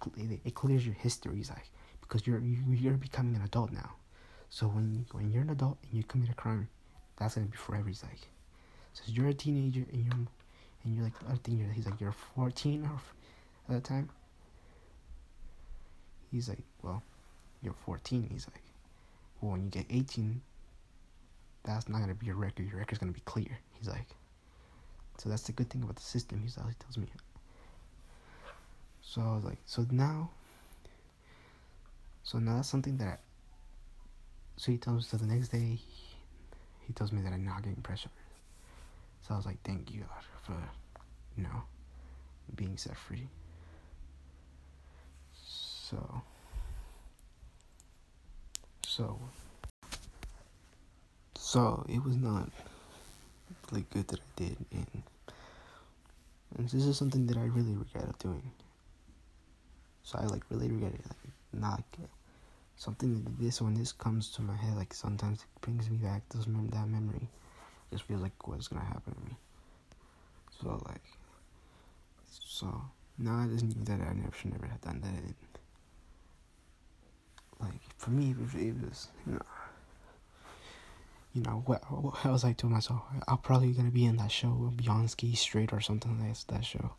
it 0.45 0.55
clears 0.55 0.85
your 0.85 0.95
history. 0.95 1.43
Like, 1.50 1.69
because 2.01 2.25
you're 2.25 2.39
you're 2.39 2.93
becoming 2.93 3.35
an 3.35 3.41
adult 3.41 3.71
now. 3.71 3.91
So 4.50 4.67
when 4.67 5.05
when 5.11 5.31
you're 5.31 5.41
an 5.41 5.50
adult 5.50 5.77
and 5.83 5.93
you 5.93 6.03
commit 6.03 6.29
a 6.29 6.33
crime, 6.33 6.69
that's 7.17 7.35
gonna 7.35 7.47
be 7.47 7.57
forever. 7.57 7.88
He's 7.88 8.03
like, 8.03 8.27
so 8.93 9.03
you're 9.07 9.27
a 9.27 9.33
teenager 9.33 9.85
and 9.91 10.05
you're 10.05 10.27
and 10.83 10.95
you're 10.95 11.03
like 11.03 11.13
I 11.27 11.35
think 11.43 11.59
you're 11.59 11.71
he's 11.71 11.85
like 11.85 12.00
you're 12.00 12.15
14 12.35 12.83
or 12.85 13.75
at 13.75 13.83
the 13.83 13.88
time. 13.88 14.09
He's 16.31 16.47
like, 16.47 16.63
well, 16.81 17.03
you're 17.61 17.75
14. 17.85 18.29
He's 18.31 18.47
like, 18.47 18.63
well, 19.41 19.51
when 19.51 19.63
you 19.63 19.69
get 19.69 19.85
18, 19.89 20.41
that's 21.63 21.89
not 21.89 22.00
gonna 22.00 22.15
be 22.15 22.27
your 22.27 22.35
record. 22.35 22.67
Your 22.69 22.77
record's 22.77 23.00
gonna 23.00 23.11
be 23.11 23.21
clear. 23.21 23.57
He's 23.73 23.89
like, 23.89 24.07
so 25.22 25.30
that's 25.30 25.44
the 25.44 25.51
good 25.51 25.70
thing 25.70 25.84
about 25.84 25.98
the 25.98 26.01
system. 26.01 26.42
He 26.44 26.50
tells 26.50 26.98
me. 26.98 27.06
So 29.04 29.22
I 29.22 29.36
was 29.36 29.44
like, 29.44 29.60
so 29.68 29.86
now. 29.92 30.32
So 32.24 32.40
now 32.40 32.56
that's 32.56 32.70
something 32.70 32.98
that. 32.98 33.20
So 34.58 34.72
he 34.72 34.80
tells 34.80 34.98
me. 34.98 35.04
So 35.04 35.18
the 35.18 35.32
next 35.32 35.50
day, 35.50 35.78
he 36.88 36.94
tells 36.94 37.12
me 37.12 37.22
that 37.22 37.34
I'm 37.34 37.46
not 37.46 37.62
getting 37.62 37.84
pressure. 37.84 38.10
So 39.22 39.36
I 39.36 39.38
was 39.38 39.46
like, 39.46 39.62
thank 39.63 39.92
you 39.92 40.00
God 40.00 40.24
for, 40.42 40.58
you 41.38 41.44
know, 41.44 41.62
being 42.56 42.75
set 42.78 42.98
free. 42.98 43.28
So. 45.46 46.24
So. 48.88 49.20
So 51.36 51.86
it 51.88 52.04
was 52.04 52.16
not 52.16 52.50
really 53.72 53.86
good 53.94 54.08
that 54.08 54.20
I 54.20 54.24
did, 54.36 54.58
and, 54.72 55.00
this 56.70 56.86
is 56.86 56.98
something 56.98 57.27
that 57.27 57.38
I 57.38 57.46
really 57.46 57.74
regret 57.75 58.06
of 58.10 58.18
doing. 58.20 58.51
So 60.03 60.20
I 60.20 60.25
like 60.25 60.44
really 60.50 60.70
regret 60.70 60.94
it, 60.94 61.06
like 61.06 61.34
not 61.53 61.84
something 62.75 63.24
that 63.24 63.39
this 63.39 63.62
when 63.62 63.74
this 63.75 63.91
comes 63.91 64.30
to 64.32 64.41
my 64.41 64.56
head, 64.56 64.75
like 64.75 64.94
sometimes 64.94 65.41
it 65.44 65.62
brings 65.62 65.89
me 65.89 65.98
back 65.98 66.24
those 66.30 66.48
mem- 66.48 66.70
that 66.70 66.88
memory. 66.88 67.30
Just 67.91 68.03
feels 68.03 68.22
like 68.22 68.48
what's 68.48 68.68
gonna 68.68 68.86
happen 68.86 69.13
to 69.13 69.22
me. 69.25 69.38
So 70.62 70.82
like, 70.88 71.03
so 72.30 72.82
now 73.18 73.38
I 73.38 73.48
just 73.48 73.63
knew 73.65 73.84
that 73.86 74.01
I 74.01 74.13
never 74.13 74.32
should 74.36 74.51
never 74.51 74.68
have 74.68 74.82
done 74.82 75.01
that. 75.01 75.36
Like 77.60 77.82
for 77.98 78.10
me, 78.10 78.32
it 78.32 78.39
was, 78.39 78.56
it 78.56 78.75
was 78.82 79.08
you 79.27 79.34
know 79.34 79.41
you 81.33 81.41
know, 81.41 81.63
what, 81.65 81.83
what 81.91 82.25
was 82.25 82.43
I 82.43 82.53
to 82.53 82.65
myself, 82.65 83.01
I'm 83.27 83.38
probably 83.38 83.71
gonna 83.71 83.91
be 83.91 84.05
in 84.05 84.17
that 84.17 84.31
show, 84.31 84.71
Beyond 84.75 85.09
Scared 85.11 85.38
Straight 85.38 85.71
or 85.73 85.79
something 85.79 86.19
like 86.19 86.38
that 86.47 86.65
show. 86.65 86.91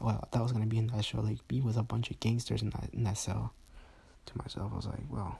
Well, 0.00 0.26
that 0.32 0.42
was 0.42 0.52
gonna 0.52 0.66
be 0.66 0.78
in 0.78 0.86
that 0.88 1.04
show, 1.04 1.20
like 1.20 1.46
be 1.48 1.60
with 1.60 1.76
a 1.76 1.82
bunch 1.82 2.10
of 2.10 2.20
gangsters 2.20 2.62
in 2.62 2.70
that 2.70 2.90
in 2.92 3.04
that 3.04 3.18
cell. 3.18 3.52
To 4.26 4.38
myself, 4.38 4.72
I 4.72 4.76
was 4.76 4.86
like, 4.86 5.04
well, 5.10 5.38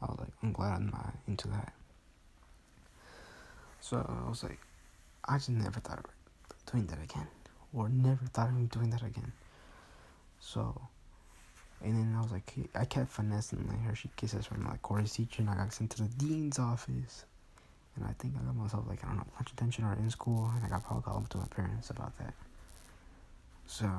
I 0.00 0.06
was 0.06 0.18
like, 0.20 0.28
I'm 0.42 0.52
glad 0.52 0.76
I'm 0.76 0.86
not 0.86 1.14
into 1.26 1.48
that. 1.48 1.72
So 3.80 3.96
I 3.96 4.28
was 4.28 4.44
like, 4.44 4.60
I 5.24 5.38
just 5.38 5.48
never 5.50 5.80
thought 5.80 5.98
of 5.98 6.04
doing 6.70 6.86
that 6.86 7.02
again, 7.02 7.26
or 7.72 7.88
never 7.88 8.24
thought 8.26 8.50
of 8.50 8.70
doing 8.70 8.90
that 8.90 9.02
again. 9.02 9.32
So, 10.38 10.80
and 11.82 11.94
then 11.96 12.14
I 12.16 12.22
was 12.22 12.30
like, 12.30 12.54
I 12.76 12.84
kept 12.84 13.10
finessing 13.10 13.66
like 13.66 13.82
Hershey 13.82 14.10
kisses 14.16 14.46
from 14.46 14.64
like 14.64 14.82
Corey's 14.82 15.12
teacher, 15.12 15.42
and 15.42 15.50
I 15.50 15.56
got 15.56 15.72
sent 15.72 15.90
to 15.92 16.04
the 16.04 16.08
dean's 16.08 16.60
office. 16.60 17.24
And 17.96 18.04
I 18.06 18.12
think 18.18 18.34
I 18.36 18.44
got 18.44 18.56
myself 18.56 18.84
like 18.88 19.04
I 19.04 19.08
don't 19.08 19.18
know 19.18 19.26
lunch 19.34 19.52
attention 19.52 19.84
or 19.84 19.92
in 19.94 20.08
school, 20.10 20.50
and 20.54 20.64
I 20.64 20.68
got 20.68 20.84
probably 20.84 21.02
called 21.02 21.24
up 21.24 21.28
to 21.30 21.38
my 21.38 21.46
parents 21.46 21.90
about 21.90 22.16
that. 22.18 22.34
So, 23.66 23.90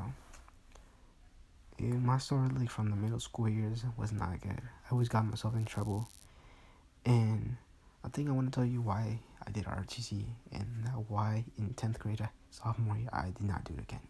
yeah, 1.79 1.93
my 1.93 2.17
story 2.17 2.49
like 2.57 2.69
from 2.69 2.89
the 2.89 2.95
middle 2.95 3.19
school 3.19 3.47
years 3.49 3.83
was 3.97 4.11
not 4.11 4.41
good. 4.41 4.61
I 4.61 4.91
always 4.91 5.09
got 5.09 5.25
myself 5.25 5.55
in 5.55 5.65
trouble, 5.65 6.07
and 7.05 7.57
I 8.03 8.09
think 8.09 8.29
I 8.29 8.31
want 8.31 8.51
to 8.51 8.55
tell 8.55 8.65
you 8.65 8.81
why 8.81 9.19
I 9.45 9.51
did 9.51 9.65
RTC 9.65 10.25
and 10.51 10.67
why 11.07 11.45
in 11.57 11.73
tenth 11.73 11.99
grade, 11.99 12.21
uh, 12.21 12.27
sophomore 12.49 12.97
year, 12.97 13.09
I 13.13 13.25
did 13.27 13.43
not 13.45 13.63
do 13.63 13.73
it 13.77 13.81
again. 13.81 14.01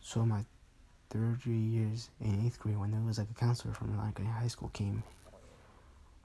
So 0.00 0.24
my 0.24 0.44
third 1.10 1.44
years 1.46 2.10
in 2.20 2.44
eighth 2.44 2.58
grade, 2.58 2.78
when 2.78 2.90
there 2.90 3.00
was 3.00 3.18
like 3.18 3.30
a 3.30 3.34
counselor 3.34 3.74
from 3.74 3.96
like 3.96 4.22
high 4.24 4.48
school 4.48 4.70
came, 4.70 5.02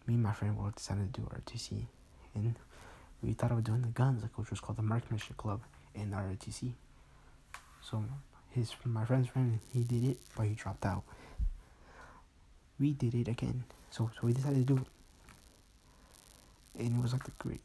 me 0.07 0.15
and 0.15 0.23
my 0.23 0.33
friend 0.33 0.57
both 0.57 0.75
decided 0.75 1.13
to 1.13 1.21
do 1.21 1.27
ROTC 1.27 1.85
and 2.35 2.55
we 3.21 3.33
thought 3.33 3.51
of 3.51 3.63
doing 3.63 3.81
the 3.81 3.87
guns, 3.89 4.23
which 4.35 4.49
was 4.49 4.59
called 4.59 4.77
the 4.77 4.83
Marksmanship 4.83 5.37
Club 5.37 5.61
in 5.93 6.11
ROTC. 6.11 6.71
So 7.81 8.03
his 8.51 8.73
my 8.85 9.05
friend's 9.05 9.29
friend 9.29 9.59
he 9.73 9.83
did 9.83 10.03
it, 10.03 10.17
but 10.35 10.45
he 10.45 10.53
dropped 10.53 10.85
out. 10.85 11.03
We 12.79 12.93
did 12.93 13.13
it 13.13 13.27
again, 13.27 13.63
so 13.91 14.09
so 14.15 14.27
we 14.27 14.33
decided 14.33 14.67
to 14.67 14.73
do 14.75 14.81
it, 14.81 14.87
and 16.81 16.97
it 16.97 17.01
was 17.01 17.13
like 17.13 17.27
a 17.27 17.31
great. 17.39 17.61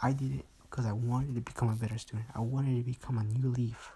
I 0.00 0.12
did 0.12 0.32
it 0.40 0.44
because 0.62 0.86
I 0.86 0.92
wanted 0.92 1.34
to 1.34 1.40
become 1.40 1.68
a 1.68 1.74
better 1.74 1.98
student. 1.98 2.26
I 2.34 2.40
wanted 2.40 2.76
to 2.76 2.90
become 2.90 3.18
a 3.18 3.24
new 3.24 3.48
leaf, 3.50 3.92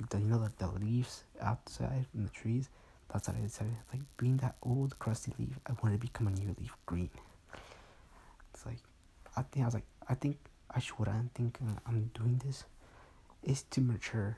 like 0.00 0.10
the 0.10 0.18
you 0.18 0.26
know 0.26 0.38
like 0.38 0.56
the 0.58 0.68
leaves 0.68 1.24
outside 1.40 2.06
in 2.14 2.24
the 2.24 2.30
trees. 2.30 2.68
That's 3.12 3.28
what 3.28 3.36
I 3.36 3.40
decided. 3.40 3.76
Like 3.92 4.02
being 4.16 4.36
that 4.38 4.56
old 4.62 4.98
crusty 4.98 5.32
leaf, 5.38 5.58
I 5.66 5.72
wanted 5.82 6.00
to 6.00 6.06
become 6.06 6.28
a 6.28 6.30
new 6.30 6.54
leaf, 6.58 6.72
green. 6.86 7.10
I 9.36 9.42
think 9.42 9.62
I 9.62 9.66
was 9.66 9.74
like, 9.74 9.86
I 10.08 10.14
think 10.14 10.38
I 10.70 10.80
should. 10.80 11.08
I'm 11.08 11.30
thinking 11.34 11.78
I'm 11.86 12.10
doing 12.14 12.40
this 12.44 12.64
is 13.42 13.62
to 13.70 13.80
mature, 13.80 14.36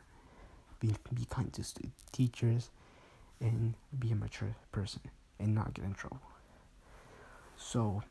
be 0.80 0.94
be 1.12 1.24
kind 1.26 1.52
to 1.52 1.62
teachers, 2.12 2.70
and 3.40 3.74
be 3.98 4.12
a 4.12 4.16
mature 4.16 4.56
person 4.72 5.00
and 5.38 5.54
not 5.54 5.74
get 5.74 5.84
in 5.84 5.94
trouble. 5.94 6.20
So 7.56 8.02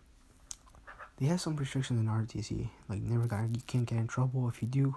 they 1.18 1.28
have 1.28 1.42
some 1.42 1.56
restrictions 1.56 2.00
in 2.00 2.08
RTC, 2.08 2.70
like 2.90 3.02
never 3.02 3.26
got 3.28 3.44
you 3.44 3.62
can't 3.68 3.86
get 3.86 3.98
in 3.98 4.08
trouble 4.08 4.50
if 4.50 4.62
you 4.62 4.68
do. 4.68 4.96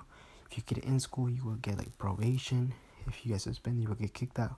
If 0.50 0.56
you 0.56 0.62
get 0.66 0.84
in 0.84 1.00
school, 1.00 1.28
you 1.28 1.44
will 1.44 1.54
get 1.56 1.78
like 1.78 1.96
probation. 1.98 2.72
If 3.06 3.24
you 3.24 3.32
get 3.32 3.40
suspended, 3.40 3.82
you 3.82 3.88
will 3.88 3.96
get 3.96 4.14
kicked 4.14 4.38
out. 4.38 4.56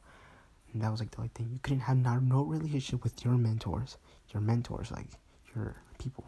And 0.72 0.82
that 0.82 0.90
was 0.90 1.00
like 1.00 1.10
the 1.10 1.18
only 1.18 1.30
thing. 1.34 1.48
You 1.50 1.60
couldn't 1.62 1.80
have 1.80 1.96
not 1.96 2.22
no 2.22 2.42
relationship 2.42 3.02
with 3.02 3.24
your 3.24 3.34
mentors. 3.34 3.96
Your 4.32 4.42
mentors, 4.42 4.90
like 4.90 5.08
your 5.54 5.76
people. 5.98 6.24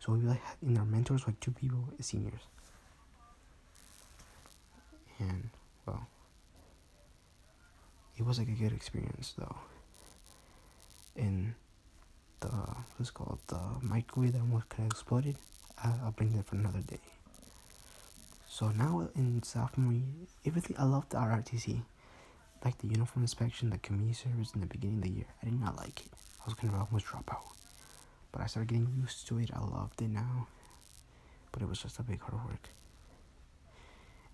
So 0.00 0.12
we 0.12 0.20
like 0.20 0.40
in 0.62 0.76
our 0.78 0.84
mentors 0.84 1.26
like 1.26 1.38
two 1.40 1.50
people 1.50 1.84
seniors. 2.00 2.42
And 5.18 5.50
well 5.86 6.06
it 8.16 8.24
was 8.24 8.38
like 8.38 8.48
a 8.48 8.52
good 8.52 8.72
experience 8.72 9.34
though. 9.38 9.56
And 11.16 11.54
the 12.40 12.48
what's 12.96 13.10
called 13.10 13.38
the 13.48 13.60
microwave 13.82 14.32
that 14.32 14.40
almost 14.40 14.68
kind 14.68 14.90
of 14.90 14.92
exploded. 14.92 15.36
I, 15.82 15.92
I'll 16.04 16.12
bring 16.12 16.32
that 16.36 16.46
for 16.46 16.56
another 16.56 16.80
day. 16.80 17.00
So 18.48 18.68
now 18.70 19.08
in 19.14 19.42
sophomore 19.42 19.92
year, 19.92 20.02
everything 20.44 20.76
I 20.78 20.84
loved 20.84 21.10
the 21.10 21.18
ROTC, 21.18 21.82
like 22.64 22.78
the 22.78 22.88
uniform 22.88 23.22
inspection, 23.22 23.70
the 23.70 23.78
community 23.78 24.14
service 24.14 24.52
in 24.54 24.60
the 24.60 24.66
beginning 24.66 24.98
of 24.98 25.02
the 25.04 25.10
year. 25.10 25.26
I 25.42 25.46
did 25.46 25.60
not 25.60 25.76
like 25.76 26.00
it. 26.00 26.12
I 26.40 26.44
was 26.44 26.54
gonna 26.54 26.76
almost 26.78 27.06
drop 27.06 27.28
out. 27.32 27.57
But 28.32 28.42
I 28.42 28.46
started 28.46 28.68
getting 28.68 28.92
used 29.00 29.26
to 29.28 29.38
it. 29.38 29.50
I 29.54 29.60
loved 29.60 30.00
it 30.02 30.10
now. 30.10 30.46
But 31.52 31.62
it 31.62 31.68
was 31.68 31.80
just 31.80 31.98
a 31.98 32.02
big 32.02 32.20
hard 32.20 32.34
work. 32.46 32.68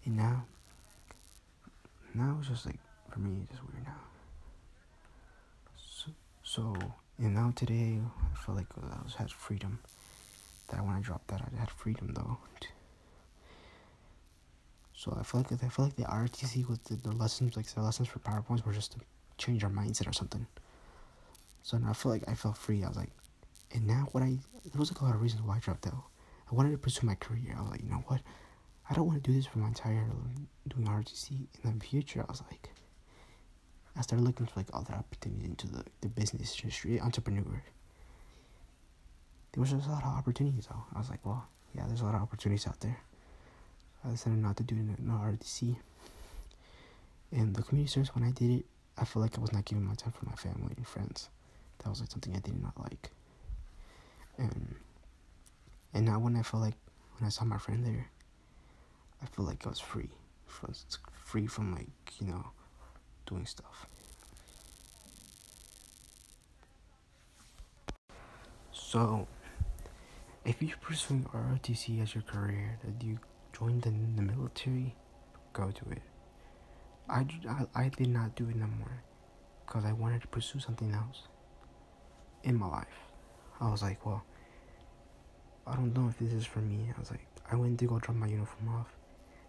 And 0.05 0.17
now, 0.17 0.45
now 2.13 2.37
it's 2.41 2.49
just 2.49 2.67
like, 2.67 2.79
for 3.11 3.21
me, 3.21 3.41
it's 3.43 3.53
just 3.53 3.63
weird 3.63 3.85
now. 3.85 4.01
So, 5.77 6.11
so 6.43 6.77
and 7.19 7.35
now 7.35 7.53
today, 7.55 8.01
I 8.33 8.37
felt 8.37 8.59
like 8.59 8.67
I 8.77 9.03
was 9.05 9.15
had 9.15 9.31
freedom. 9.31 9.79
That 10.69 10.85
when 10.85 10.95
I 10.95 11.01
dropped 11.01 11.29
that, 11.29 11.43
I 11.43 11.61
had 11.61 11.71
freedom 11.71 12.13
though. 12.15 12.39
So 14.95 15.17
I 15.19 15.23
feel 15.23 15.43
like 15.43 15.53
I 15.63 15.69
feel 15.69 15.85
like 15.85 15.97
the 15.97 16.05
RTC 16.05 16.67
with 16.69 16.83
the, 16.85 16.97
the 16.97 17.13
lessons 17.13 17.57
like 17.57 17.67
the 17.67 17.83
lessons 17.83 18.09
for 18.09 18.21
PowerPoints 18.21 18.65
were 18.65 18.73
just 18.73 18.93
to 18.93 18.99
change 19.37 19.63
our 19.63 19.71
mindset 19.71 20.09
or 20.09 20.13
something. 20.13 20.47
So 21.63 21.77
now 21.79 21.91
I 21.91 21.93
feel 21.93 22.11
like 22.13 22.25
I 22.27 22.35
felt 22.35 22.57
free. 22.57 22.83
I 22.83 22.89
was 22.89 22.97
like, 22.97 23.11
and 23.75 23.87
now 23.87 24.09
what 24.13 24.23
I 24.23 24.39
there 24.65 24.79
was 24.79 24.91
like 24.91 25.01
a 25.01 25.05
lot 25.05 25.15
of 25.15 25.21
reasons 25.21 25.43
why 25.43 25.57
I 25.57 25.59
dropped 25.59 25.87
out. 25.87 26.05
I 26.51 26.55
wanted 26.55 26.73
to 26.73 26.79
pursue 26.79 27.07
my 27.07 27.15
career. 27.17 27.55
I 27.57 27.63
was 27.63 27.71
like, 27.71 27.83
you 27.83 27.91
know 27.91 28.05
what? 28.07 28.21
I 28.89 28.95
don't 28.95 29.07
want 29.07 29.23
to 29.23 29.31
do 29.31 29.37
this 29.37 29.47
for 29.47 29.59
my 29.59 29.69
entire 29.69 30.07
doing 30.69 30.87
RTC 30.87 31.47
in 31.63 31.79
the 31.79 31.85
future. 31.85 32.21
I 32.27 32.31
was 32.31 32.43
like, 32.51 32.71
I 33.97 34.03
started 34.03 34.25
looking 34.25 34.47
for 34.47 34.53
like 34.57 34.69
other 34.73 34.95
opportunities 34.95 35.49
into 35.49 35.69
the, 35.69 35.85
the 36.01 36.09
business 36.09 36.59
industry, 36.61 37.01
entrepreneur. 37.01 37.63
There 39.53 39.61
was 39.61 39.71
just 39.71 39.87
a 39.87 39.91
lot 39.91 40.03
of 40.05 40.11
opportunities 40.11 40.67
though. 40.67 40.85
I 40.95 40.99
was 40.99 41.11
like, 41.11 41.25
well, 41.25 41.47
yeah, 41.75 41.85
there's 41.87 42.01
a 42.01 42.05
lot 42.05 42.15
of 42.15 42.23
opportunities 42.23 42.67
out 42.67 42.81
there. 42.81 42.99
I 44.05 44.11
decided 44.11 44.39
not 44.39 44.57
to 44.59 44.63
do 44.63 44.77
no 44.99 45.15
RTC. 45.15 45.77
And 47.33 47.55
the 47.55 47.63
community 47.63 47.91
service, 47.91 48.15
when 48.15 48.25
I 48.25 48.31
did 48.31 48.51
it, 48.51 48.65
I 48.99 49.05
felt 49.05 49.23
like 49.23 49.39
I 49.39 49.41
was 49.41 49.53
not 49.53 49.65
giving 49.65 49.85
my 49.85 49.95
time 49.95 50.13
for 50.13 50.27
my 50.27 50.35
family 50.35 50.75
and 50.77 50.87
friends. 50.87 51.29
That 51.79 51.91
was 51.91 52.01
like 52.01 52.11
something 52.11 52.35
I 52.35 52.39
did 52.39 52.61
not 52.63 52.79
like. 52.79 53.11
And 54.39 54.75
and 55.93 56.07
now 56.07 56.19
when 56.19 56.37
I 56.37 56.43
felt 56.43 56.63
like 56.63 56.75
when 57.19 57.27
I 57.27 57.31
saw 57.31 57.45
my 57.45 57.59
friend 57.59 57.85
there, 57.87 58.11
I 59.23 59.27
felt 59.27 59.49
like 59.49 59.65
I 59.67 59.69
was 59.69 59.81
free, 59.81 60.11
from 60.47 60.75
free 61.25 61.47
from 61.47 61.73
like 61.75 61.89
you 62.21 62.27
know, 62.27 62.45
doing 63.27 63.47
stuff. 63.47 63.87
So, 68.73 69.27
if 70.45 70.61
you're 70.63 70.77
pursuing 70.79 71.25
ROTC 71.33 72.03
as 72.03 72.15
your 72.15 72.23
career, 72.23 72.79
that 72.85 73.05
you 73.05 73.19
join 73.57 73.81
the, 73.81 73.91
the 73.91 74.23
military, 74.23 74.95
go 75.53 75.71
to 75.71 75.91
it. 75.91 76.03
I, 77.09 77.27
I, 77.49 77.85
I 77.85 77.89
did 77.89 78.09
not 78.09 78.35
do 78.35 78.49
it 78.49 78.57
no 78.57 78.67
more 78.67 79.03
because 79.67 79.85
I 79.85 79.93
wanted 79.93 80.23
to 80.23 80.29
pursue 80.29 80.61
something 80.61 80.93
else 80.93 81.23
in 82.43 82.57
my 82.57 82.67
life. 82.69 83.04
I 83.61 83.71
was 83.71 83.83
like, 83.83 84.05
well, 84.05 84.23
I 85.67 85.75
don't 85.77 85.95
know 85.95 86.09
if 86.09 86.19
this 86.19 86.33
is 86.33 86.47
for 86.47 86.61
me. 86.61 86.93
I 86.95 87.01
was 87.01 87.11
like, 87.11 87.27
I 87.51 87.57
went 87.57 87.79
to 87.81 87.87
go 87.87 87.99
drop 87.99 88.17
my 88.17 88.27
uniform 88.27 88.69
off. 88.75 88.89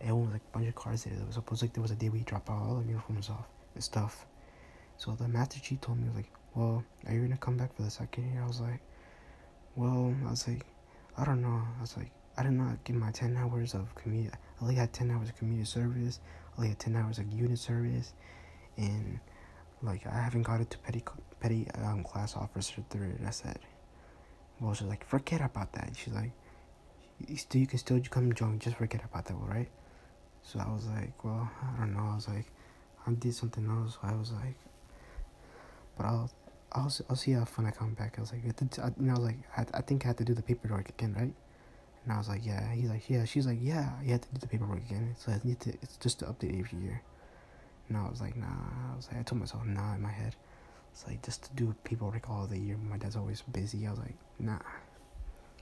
Everyone 0.01 0.25
was 0.25 0.33
like 0.33 0.41
a 0.53 0.57
bunch 0.57 0.67
of 0.67 0.75
cars 0.75 1.03
there. 1.03 1.13
It 1.13 1.25
was 1.25 1.35
supposed 1.35 1.61
like 1.61 1.73
there 1.73 1.81
was 1.81 1.91
a 1.91 1.95
day 1.95 2.09
we 2.09 2.19
drop 2.21 2.49
all 2.49 2.81
the 2.81 2.87
uniforms 2.87 3.29
off 3.29 3.47
and 3.73 3.83
stuff. 3.83 4.25
So 4.97 5.11
the 5.11 5.27
master 5.27 5.59
chief 5.59 5.81
told 5.81 5.99
me 5.99 6.09
like, 6.15 6.29
well, 6.53 6.83
are 7.07 7.13
you 7.13 7.21
gonna 7.21 7.37
come 7.37 7.57
back 7.57 7.75
for 7.75 7.83
the 7.83 7.89
second 7.89 8.31
year? 8.31 8.41
I 8.43 8.47
was 8.47 8.61
like, 8.61 8.79
well, 9.75 10.13
I 10.25 10.29
was 10.29 10.47
like, 10.47 10.65
I 11.17 11.25
don't 11.25 11.41
know. 11.41 11.61
I 11.77 11.81
was 11.81 11.97
like, 11.97 12.11
I 12.37 12.43
did 12.43 12.51
not 12.53 12.83
get 12.83 12.95
my 12.95 13.11
ten 13.11 13.35
hours 13.37 13.73
of 13.73 13.93
community. 13.95 14.31
I 14.33 14.63
only 14.63 14.75
had 14.75 14.93
ten 14.93 15.11
hours 15.11 15.29
of 15.29 15.37
community 15.37 15.65
service. 15.65 16.19
I 16.53 16.57
only 16.57 16.69
had 16.69 16.79
ten 16.79 16.95
hours 16.95 17.17
of 17.19 17.31
unit 17.31 17.59
service, 17.59 18.13
and 18.77 19.19
like 19.81 20.05
I 20.07 20.19
haven't 20.21 20.43
got 20.43 20.61
it 20.61 20.69
to 20.71 20.77
petty 20.79 21.03
petty 21.39 21.67
um, 21.83 22.03
class 22.03 22.35
officer 22.35 22.83
third. 22.89 23.19
I 23.25 23.29
said, 23.31 23.59
she's 24.73 24.87
like, 24.87 25.05
forget 25.07 25.41
about 25.41 25.73
that. 25.73 25.91
She's 25.95 26.13
like, 26.13 26.31
you 27.27 27.37
still 27.37 27.61
you 27.61 27.67
can 27.67 27.79
still 27.79 27.99
come 28.09 28.33
join. 28.33 28.59
Just 28.59 28.77
forget 28.77 29.03
about 29.03 29.25
that, 29.25 29.35
right? 29.35 29.69
So 30.43 30.59
I 30.59 30.71
was 30.71 30.85
like, 30.87 31.23
well, 31.23 31.49
I 31.61 31.79
don't 31.79 31.93
know. 31.93 32.07
I 32.11 32.15
was 32.15 32.27
like, 32.27 32.45
I 33.07 33.11
did 33.11 33.33
something 33.33 33.67
else. 33.67 33.93
So 33.93 33.99
I 34.03 34.15
was 34.15 34.31
like, 34.31 34.57
but 35.97 36.05
I'll. 36.05 36.31
I'll, 36.71 36.91
I'll 37.09 37.15
see 37.15 37.31
how 37.31 37.45
fun 37.45 37.65
I 37.65 37.71
come 37.71 37.93
back. 37.93 38.15
I 38.17 38.21
was 38.21 38.33
like, 38.33 38.41
I, 38.43 38.91
know, 38.97 39.13
I 39.13 39.17
was 39.17 39.23
like, 39.23 39.37
I, 39.55 39.65
I 39.77 39.81
think 39.81 40.03
I 40.03 40.09
had 40.09 40.17
to 40.17 40.25
do 40.25 40.33
the 40.33 40.41
paperwork 40.41 40.89
again, 40.89 41.13
right? 41.17 41.33
And 42.03 42.13
I 42.13 42.17
was 42.17 42.27
like, 42.27 42.45
yeah. 42.45 42.69
He's 42.73 42.89
like, 42.89 43.09
yeah. 43.09 43.23
She's 43.23 43.47
like, 43.47 43.59
yeah. 43.61 43.91
You 44.03 44.11
have 44.11 44.21
to 44.21 44.27
do 44.33 44.39
the 44.39 44.47
paperwork 44.47 44.79
again. 44.79 45.15
So 45.17 45.31
I 45.31 45.39
need 45.45 45.61
to. 45.61 45.69
It's 45.81 45.95
just 45.97 46.19
to 46.19 46.25
update 46.25 46.59
every 46.59 46.79
year. 46.79 47.01
And 47.87 47.97
I 47.97 48.09
was 48.09 48.19
like, 48.19 48.35
nah. 48.35 48.47
I 48.91 48.95
was 48.95 49.07
like, 49.07 49.21
I 49.21 49.23
told 49.23 49.39
myself, 49.39 49.65
nah, 49.65 49.95
in 49.95 50.01
my 50.01 50.11
head. 50.11 50.35
It's 50.95 51.05
like 51.05 51.21
just 51.23 51.43
to 51.43 51.49
do 51.55 51.75
paperwork 51.83 52.29
all 52.29 52.47
the 52.47 52.57
year. 52.57 52.77
My 52.77 52.97
dad's 52.97 53.17
always 53.17 53.41
busy. 53.41 53.85
I 53.85 53.89
was 53.89 53.99
like, 53.99 54.15
nah, 54.39 54.59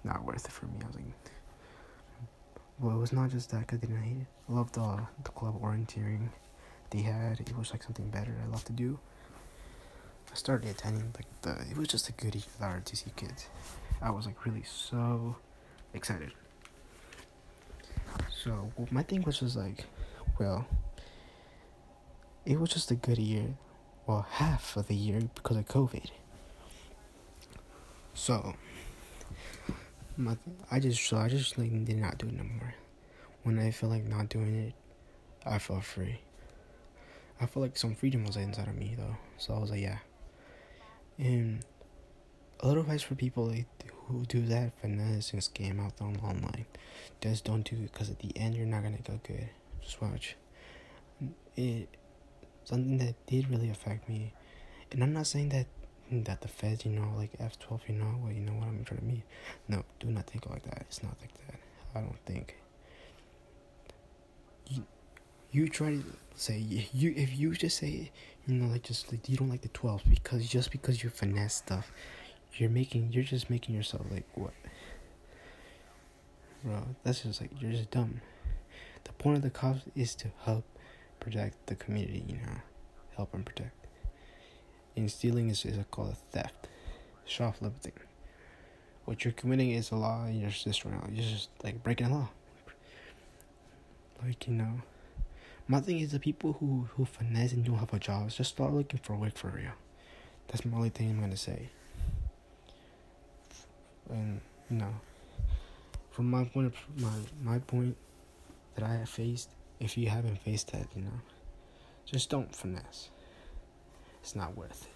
not 0.03 0.23
worth 0.23 0.45
it 0.45 0.51
for 0.51 0.67
me. 0.67 0.73
I 0.83 0.85
was 0.85 0.95
like, 0.95 1.05
well, 2.79 2.95
it 2.95 2.99
was 2.99 3.11
not 3.11 3.31
just 3.31 3.49
that. 3.49 3.65
Cause 3.65 3.79
I 3.81 3.87
didn't. 3.87 4.27
I 4.47 4.53
loved 4.53 4.75
the 4.75 4.99
the 5.23 5.31
club 5.31 5.59
orienteering 5.59 6.27
they 6.91 6.99
had. 6.99 7.39
It 7.39 7.57
was 7.57 7.71
like 7.71 7.81
something 7.81 8.09
better. 8.09 8.35
I 8.45 8.51
love 8.51 8.63
to 8.65 8.73
do. 8.73 8.99
I 10.31 10.35
started 10.35 10.69
attending 10.69 11.11
like 11.15 11.25
the. 11.41 11.65
It 11.67 11.77
was 11.77 11.87
just 11.87 12.09
a 12.09 12.11
goodie 12.11 12.37
for 12.37 12.59
the 12.59 12.65
RTC 12.65 13.15
kids. 13.15 13.47
I 14.03 14.11
was 14.11 14.27
like 14.27 14.45
really 14.45 14.63
so 14.63 15.37
excited. 15.95 16.31
So 18.43 18.71
my 18.91 19.01
thing 19.01 19.23
was 19.23 19.39
just 19.39 19.55
like, 19.55 19.85
well, 20.39 20.67
it 22.45 22.59
was 22.59 22.69
just 22.69 22.91
a 22.91 22.95
good 22.95 23.17
year 23.17 23.55
well 24.05 24.25
half 24.29 24.75
of 24.77 24.87
the 24.87 24.95
year 24.95 25.21
because 25.35 25.57
of 25.57 25.65
COVID. 25.65 26.09
So 28.13 28.53
my 30.17 30.37
I 30.69 30.79
just 30.79 31.03
so 31.03 31.17
I 31.17 31.29
just 31.29 31.57
like 31.57 31.71
did 31.85 31.97
not 31.97 32.17
do 32.17 32.27
it 32.27 32.33
no 32.33 32.43
more. 32.43 32.75
When 33.43 33.59
I 33.59 33.71
feel 33.71 33.89
like 33.89 34.05
not 34.05 34.29
doing 34.29 34.55
it, 34.67 34.73
I 35.45 35.59
felt 35.59 35.83
free. 35.83 36.19
I 37.41 37.45
feel 37.45 37.63
like 37.63 37.77
some 37.77 37.95
freedom 37.95 38.25
was 38.25 38.37
inside 38.37 38.67
of 38.67 38.75
me 38.75 38.95
though, 38.97 39.17
so 39.37 39.53
I 39.53 39.59
was 39.59 39.71
like 39.71 39.81
yeah. 39.81 39.99
And 41.17 41.63
a 42.59 42.67
little 42.67 42.83
advice 42.83 43.01
for 43.01 43.15
people 43.15 43.45
like, 43.47 43.67
who 44.07 44.25
do 44.25 44.45
that 44.45 44.73
finesse 44.81 45.33
and 45.33 45.41
scam 45.41 45.79
out 45.79 45.93
on 46.01 46.17
online, 46.17 46.65
just 47.21 47.45
don't 47.45 47.63
do 47.69 47.75
it 47.75 47.91
because 47.91 48.09
at 48.09 48.19
the 48.19 48.35
end 48.37 48.55
you're 48.55 48.65
not 48.65 48.83
gonna 48.83 48.97
go 49.05 49.19
good. 49.23 49.49
Just 49.81 50.01
watch. 50.01 50.35
It 51.55 51.89
something 52.65 52.97
that 52.99 53.15
did 53.27 53.49
really 53.49 53.69
affect 53.69 54.07
me. 54.09 54.33
And 54.91 55.03
I'm 55.03 55.13
not 55.13 55.27
saying 55.27 55.49
that 55.49 55.67
that 56.11 56.41
the 56.41 56.47
feds, 56.47 56.85
you 56.85 56.91
know, 56.91 57.11
like 57.17 57.31
F 57.39 57.57
twelve, 57.59 57.81
you 57.87 57.95
know, 57.95 58.19
well, 58.21 58.31
you 58.31 58.41
know 58.41 58.53
what 58.53 58.67
I'm 58.67 58.83
trying 58.83 58.99
to 58.99 59.05
mean. 59.05 59.23
No, 59.67 59.83
do 59.99 60.07
not 60.07 60.27
think 60.27 60.49
like 60.49 60.63
that. 60.63 60.81
It's 60.81 61.01
not 61.01 61.15
like 61.21 61.33
that. 61.47 61.59
I 61.95 62.01
don't 62.01 62.19
think. 62.25 62.57
You, 64.67 64.83
you 65.51 65.67
try 65.67 65.91
to 65.91 66.03
say 66.35 66.57
you 66.57 67.13
if 67.15 67.37
you 67.37 67.53
just 67.53 67.77
say 67.77 68.11
you 68.47 68.55
know 68.55 68.71
like 68.71 68.81
just 68.83 69.11
like 69.11 69.29
you 69.29 69.37
don't 69.37 69.49
like 69.49 69.61
the 69.61 69.67
twelve 69.69 70.01
because 70.09 70.47
just 70.47 70.71
because 70.71 71.03
you 71.03 71.09
finesse 71.09 71.55
stuff, 71.55 71.91
you're 72.55 72.69
making 72.69 73.11
you're 73.11 73.23
just 73.23 73.49
making 73.49 73.75
yourself 73.75 74.05
like 74.11 74.25
what. 74.35 74.53
Bro, 76.63 76.81
that's 77.03 77.21
just 77.21 77.41
like 77.41 77.51
you're 77.59 77.71
just 77.71 77.91
dumb. 77.91 78.21
The 79.03 79.13
point 79.13 79.37
of 79.37 79.43
the 79.43 79.49
cops 79.49 79.81
is 79.95 80.15
to 80.15 80.29
help 80.43 80.63
protect 81.23 81.67
the 81.67 81.75
community, 81.75 82.23
you 82.27 82.35
know, 82.35 82.59
help 83.15 83.33
and 83.33 83.45
protect. 83.45 83.87
And 84.95 85.09
stealing 85.09 85.49
is, 85.49 85.65
is 85.65 85.77
called 85.89 86.09
a 86.09 86.15
theft, 86.31 86.67
shoplifting. 87.25 87.93
What 89.05 89.23
you're 89.23 89.33
committing 89.33 89.71
is 89.71 89.91
a 89.91 89.95
law, 89.95 90.25
and 90.25 90.39
you're 90.39 90.49
just 90.49 90.85
right 90.85 90.93
You're 91.11 91.25
just 91.25 91.49
like 91.63 91.81
breaking 91.81 92.07
a 92.07 92.13
law. 92.13 92.29
Like 94.23 94.47
you 94.47 94.53
know, 94.53 94.81
my 95.67 95.81
thing 95.81 95.99
is 95.99 96.11
the 96.11 96.19
people 96.19 96.53
who 96.59 96.87
who 96.95 97.05
finesse 97.05 97.51
and 97.53 97.65
don't 97.65 97.77
have 97.77 97.93
a 97.93 97.99
job, 97.99 98.29
just 98.29 98.51
start 98.51 98.73
looking 98.73 98.99
for 98.99 99.15
work 99.15 99.37
for 99.37 99.49
real. 99.49 99.73
That's 100.47 100.65
my 100.65 100.77
only 100.77 100.89
thing 100.89 101.09
I'm 101.09 101.19
gonna 101.19 101.35
say. 101.35 101.69
And 104.09 104.39
you 104.69 104.77
know, 104.77 104.93
from 106.11 106.29
my 106.29 106.45
point 106.45 106.67
of 106.67 106.75
my 107.01 107.09
my 107.43 107.59
point 107.59 107.97
that 108.75 108.85
I 108.85 108.93
have 108.95 109.09
faced 109.09 109.49
if 109.83 109.97
you 109.97 110.09
haven't 110.09 110.37
faced 110.41 110.71
that, 110.71 110.87
you 110.95 111.01
know, 111.01 111.19
just 112.05 112.29
don't 112.29 112.53
finesse. 112.55 113.09
It's 114.21 114.35
not 114.35 114.55
worth 114.55 114.83
it. 114.83 114.89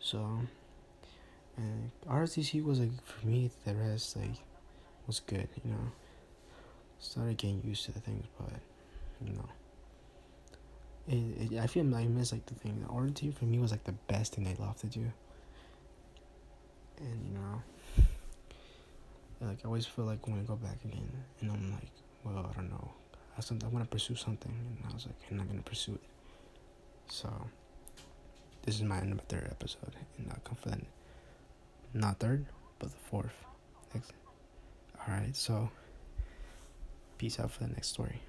So, 0.00 0.40
and 1.56 1.90
RTC 2.08 2.62
was 2.64 2.80
like 2.80 2.90
for 3.04 3.26
me. 3.26 3.50
The 3.64 3.74
rest 3.74 4.16
like 4.16 4.36
was 5.06 5.20
good, 5.20 5.48
you 5.64 5.70
know. 5.70 5.92
Started 6.98 7.36
getting 7.36 7.62
used 7.64 7.84
to 7.86 7.92
the 7.92 8.00
things, 8.00 8.26
but 8.38 8.52
you 9.24 9.32
know, 9.32 9.48
it, 11.08 11.52
it 11.52 11.58
I 11.58 11.66
feel 11.66 11.84
like 11.84 12.04
I 12.04 12.08
miss 12.08 12.32
like 12.32 12.46
the 12.46 12.54
thing. 12.54 12.84
The 12.86 12.92
RTC 12.92 13.34
for 13.34 13.44
me 13.44 13.58
was 13.58 13.70
like 13.70 13.84
the 13.84 13.92
best 13.92 14.34
thing 14.34 14.46
I 14.46 14.62
love 14.62 14.76
to 14.80 14.86
do, 14.86 15.10
and 16.98 17.26
you 17.26 17.34
know, 17.38 17.62
like 19.40 19.58
I 19.64 19.66
always 19.66 19.86
feel 19.86 20.04
like 20.04 20.26
when 20.26 20.38
I 20.38 20.42
go 20.42 20.56
back 20.56 20.84
again, 20.84 21.10
and 21.40 21.50
I'm 21.50 21.72
like, 21.72 21.90
well, 22.24 22.50
I 22.50 22.54
don't 22.54 22.70
know 22.70 22.90
I, 23.36 23.40
I 23.40 23.68
want 23.68 23.84
to 23.84 23.88
pursue 23.90 24.14
something, 24.14 24.52
and 24.52 24.90
I 24.90 24.94
was 24.94 25.06
like, 25.06 25.16
I'm 25.30 25.36
not 25.36 25.48
gonna 25.48 25.62
pursue 25.62 25.94
it. 25.94 26.00
So, 27.08 27.28
this 28.62 28.76
is 28.76 28.82
my 28.82 29.00
number 29.00 29.22
third 29.28 29.48
episode, 29.50 29.94
and 30.18 30.28
I'll 30.30 30.40
come 30.44 30.56
for 30.56 30.68
the 30.68 30.78
not 31.94 32.18
third, 32.18 32.46
but 32.78 32.90
the 32.90 32.96
fourth. 32.96 33.34
Next. 33.94 34.12
All 34.98 35.14
right, 35.14 35.34
so 35.34 35.70
peace 37.18 37.38
out 37.38 37.50
for 37.50 37.64
the 37.64 37.70
next 37.70 37.88
story. 37.88 38.20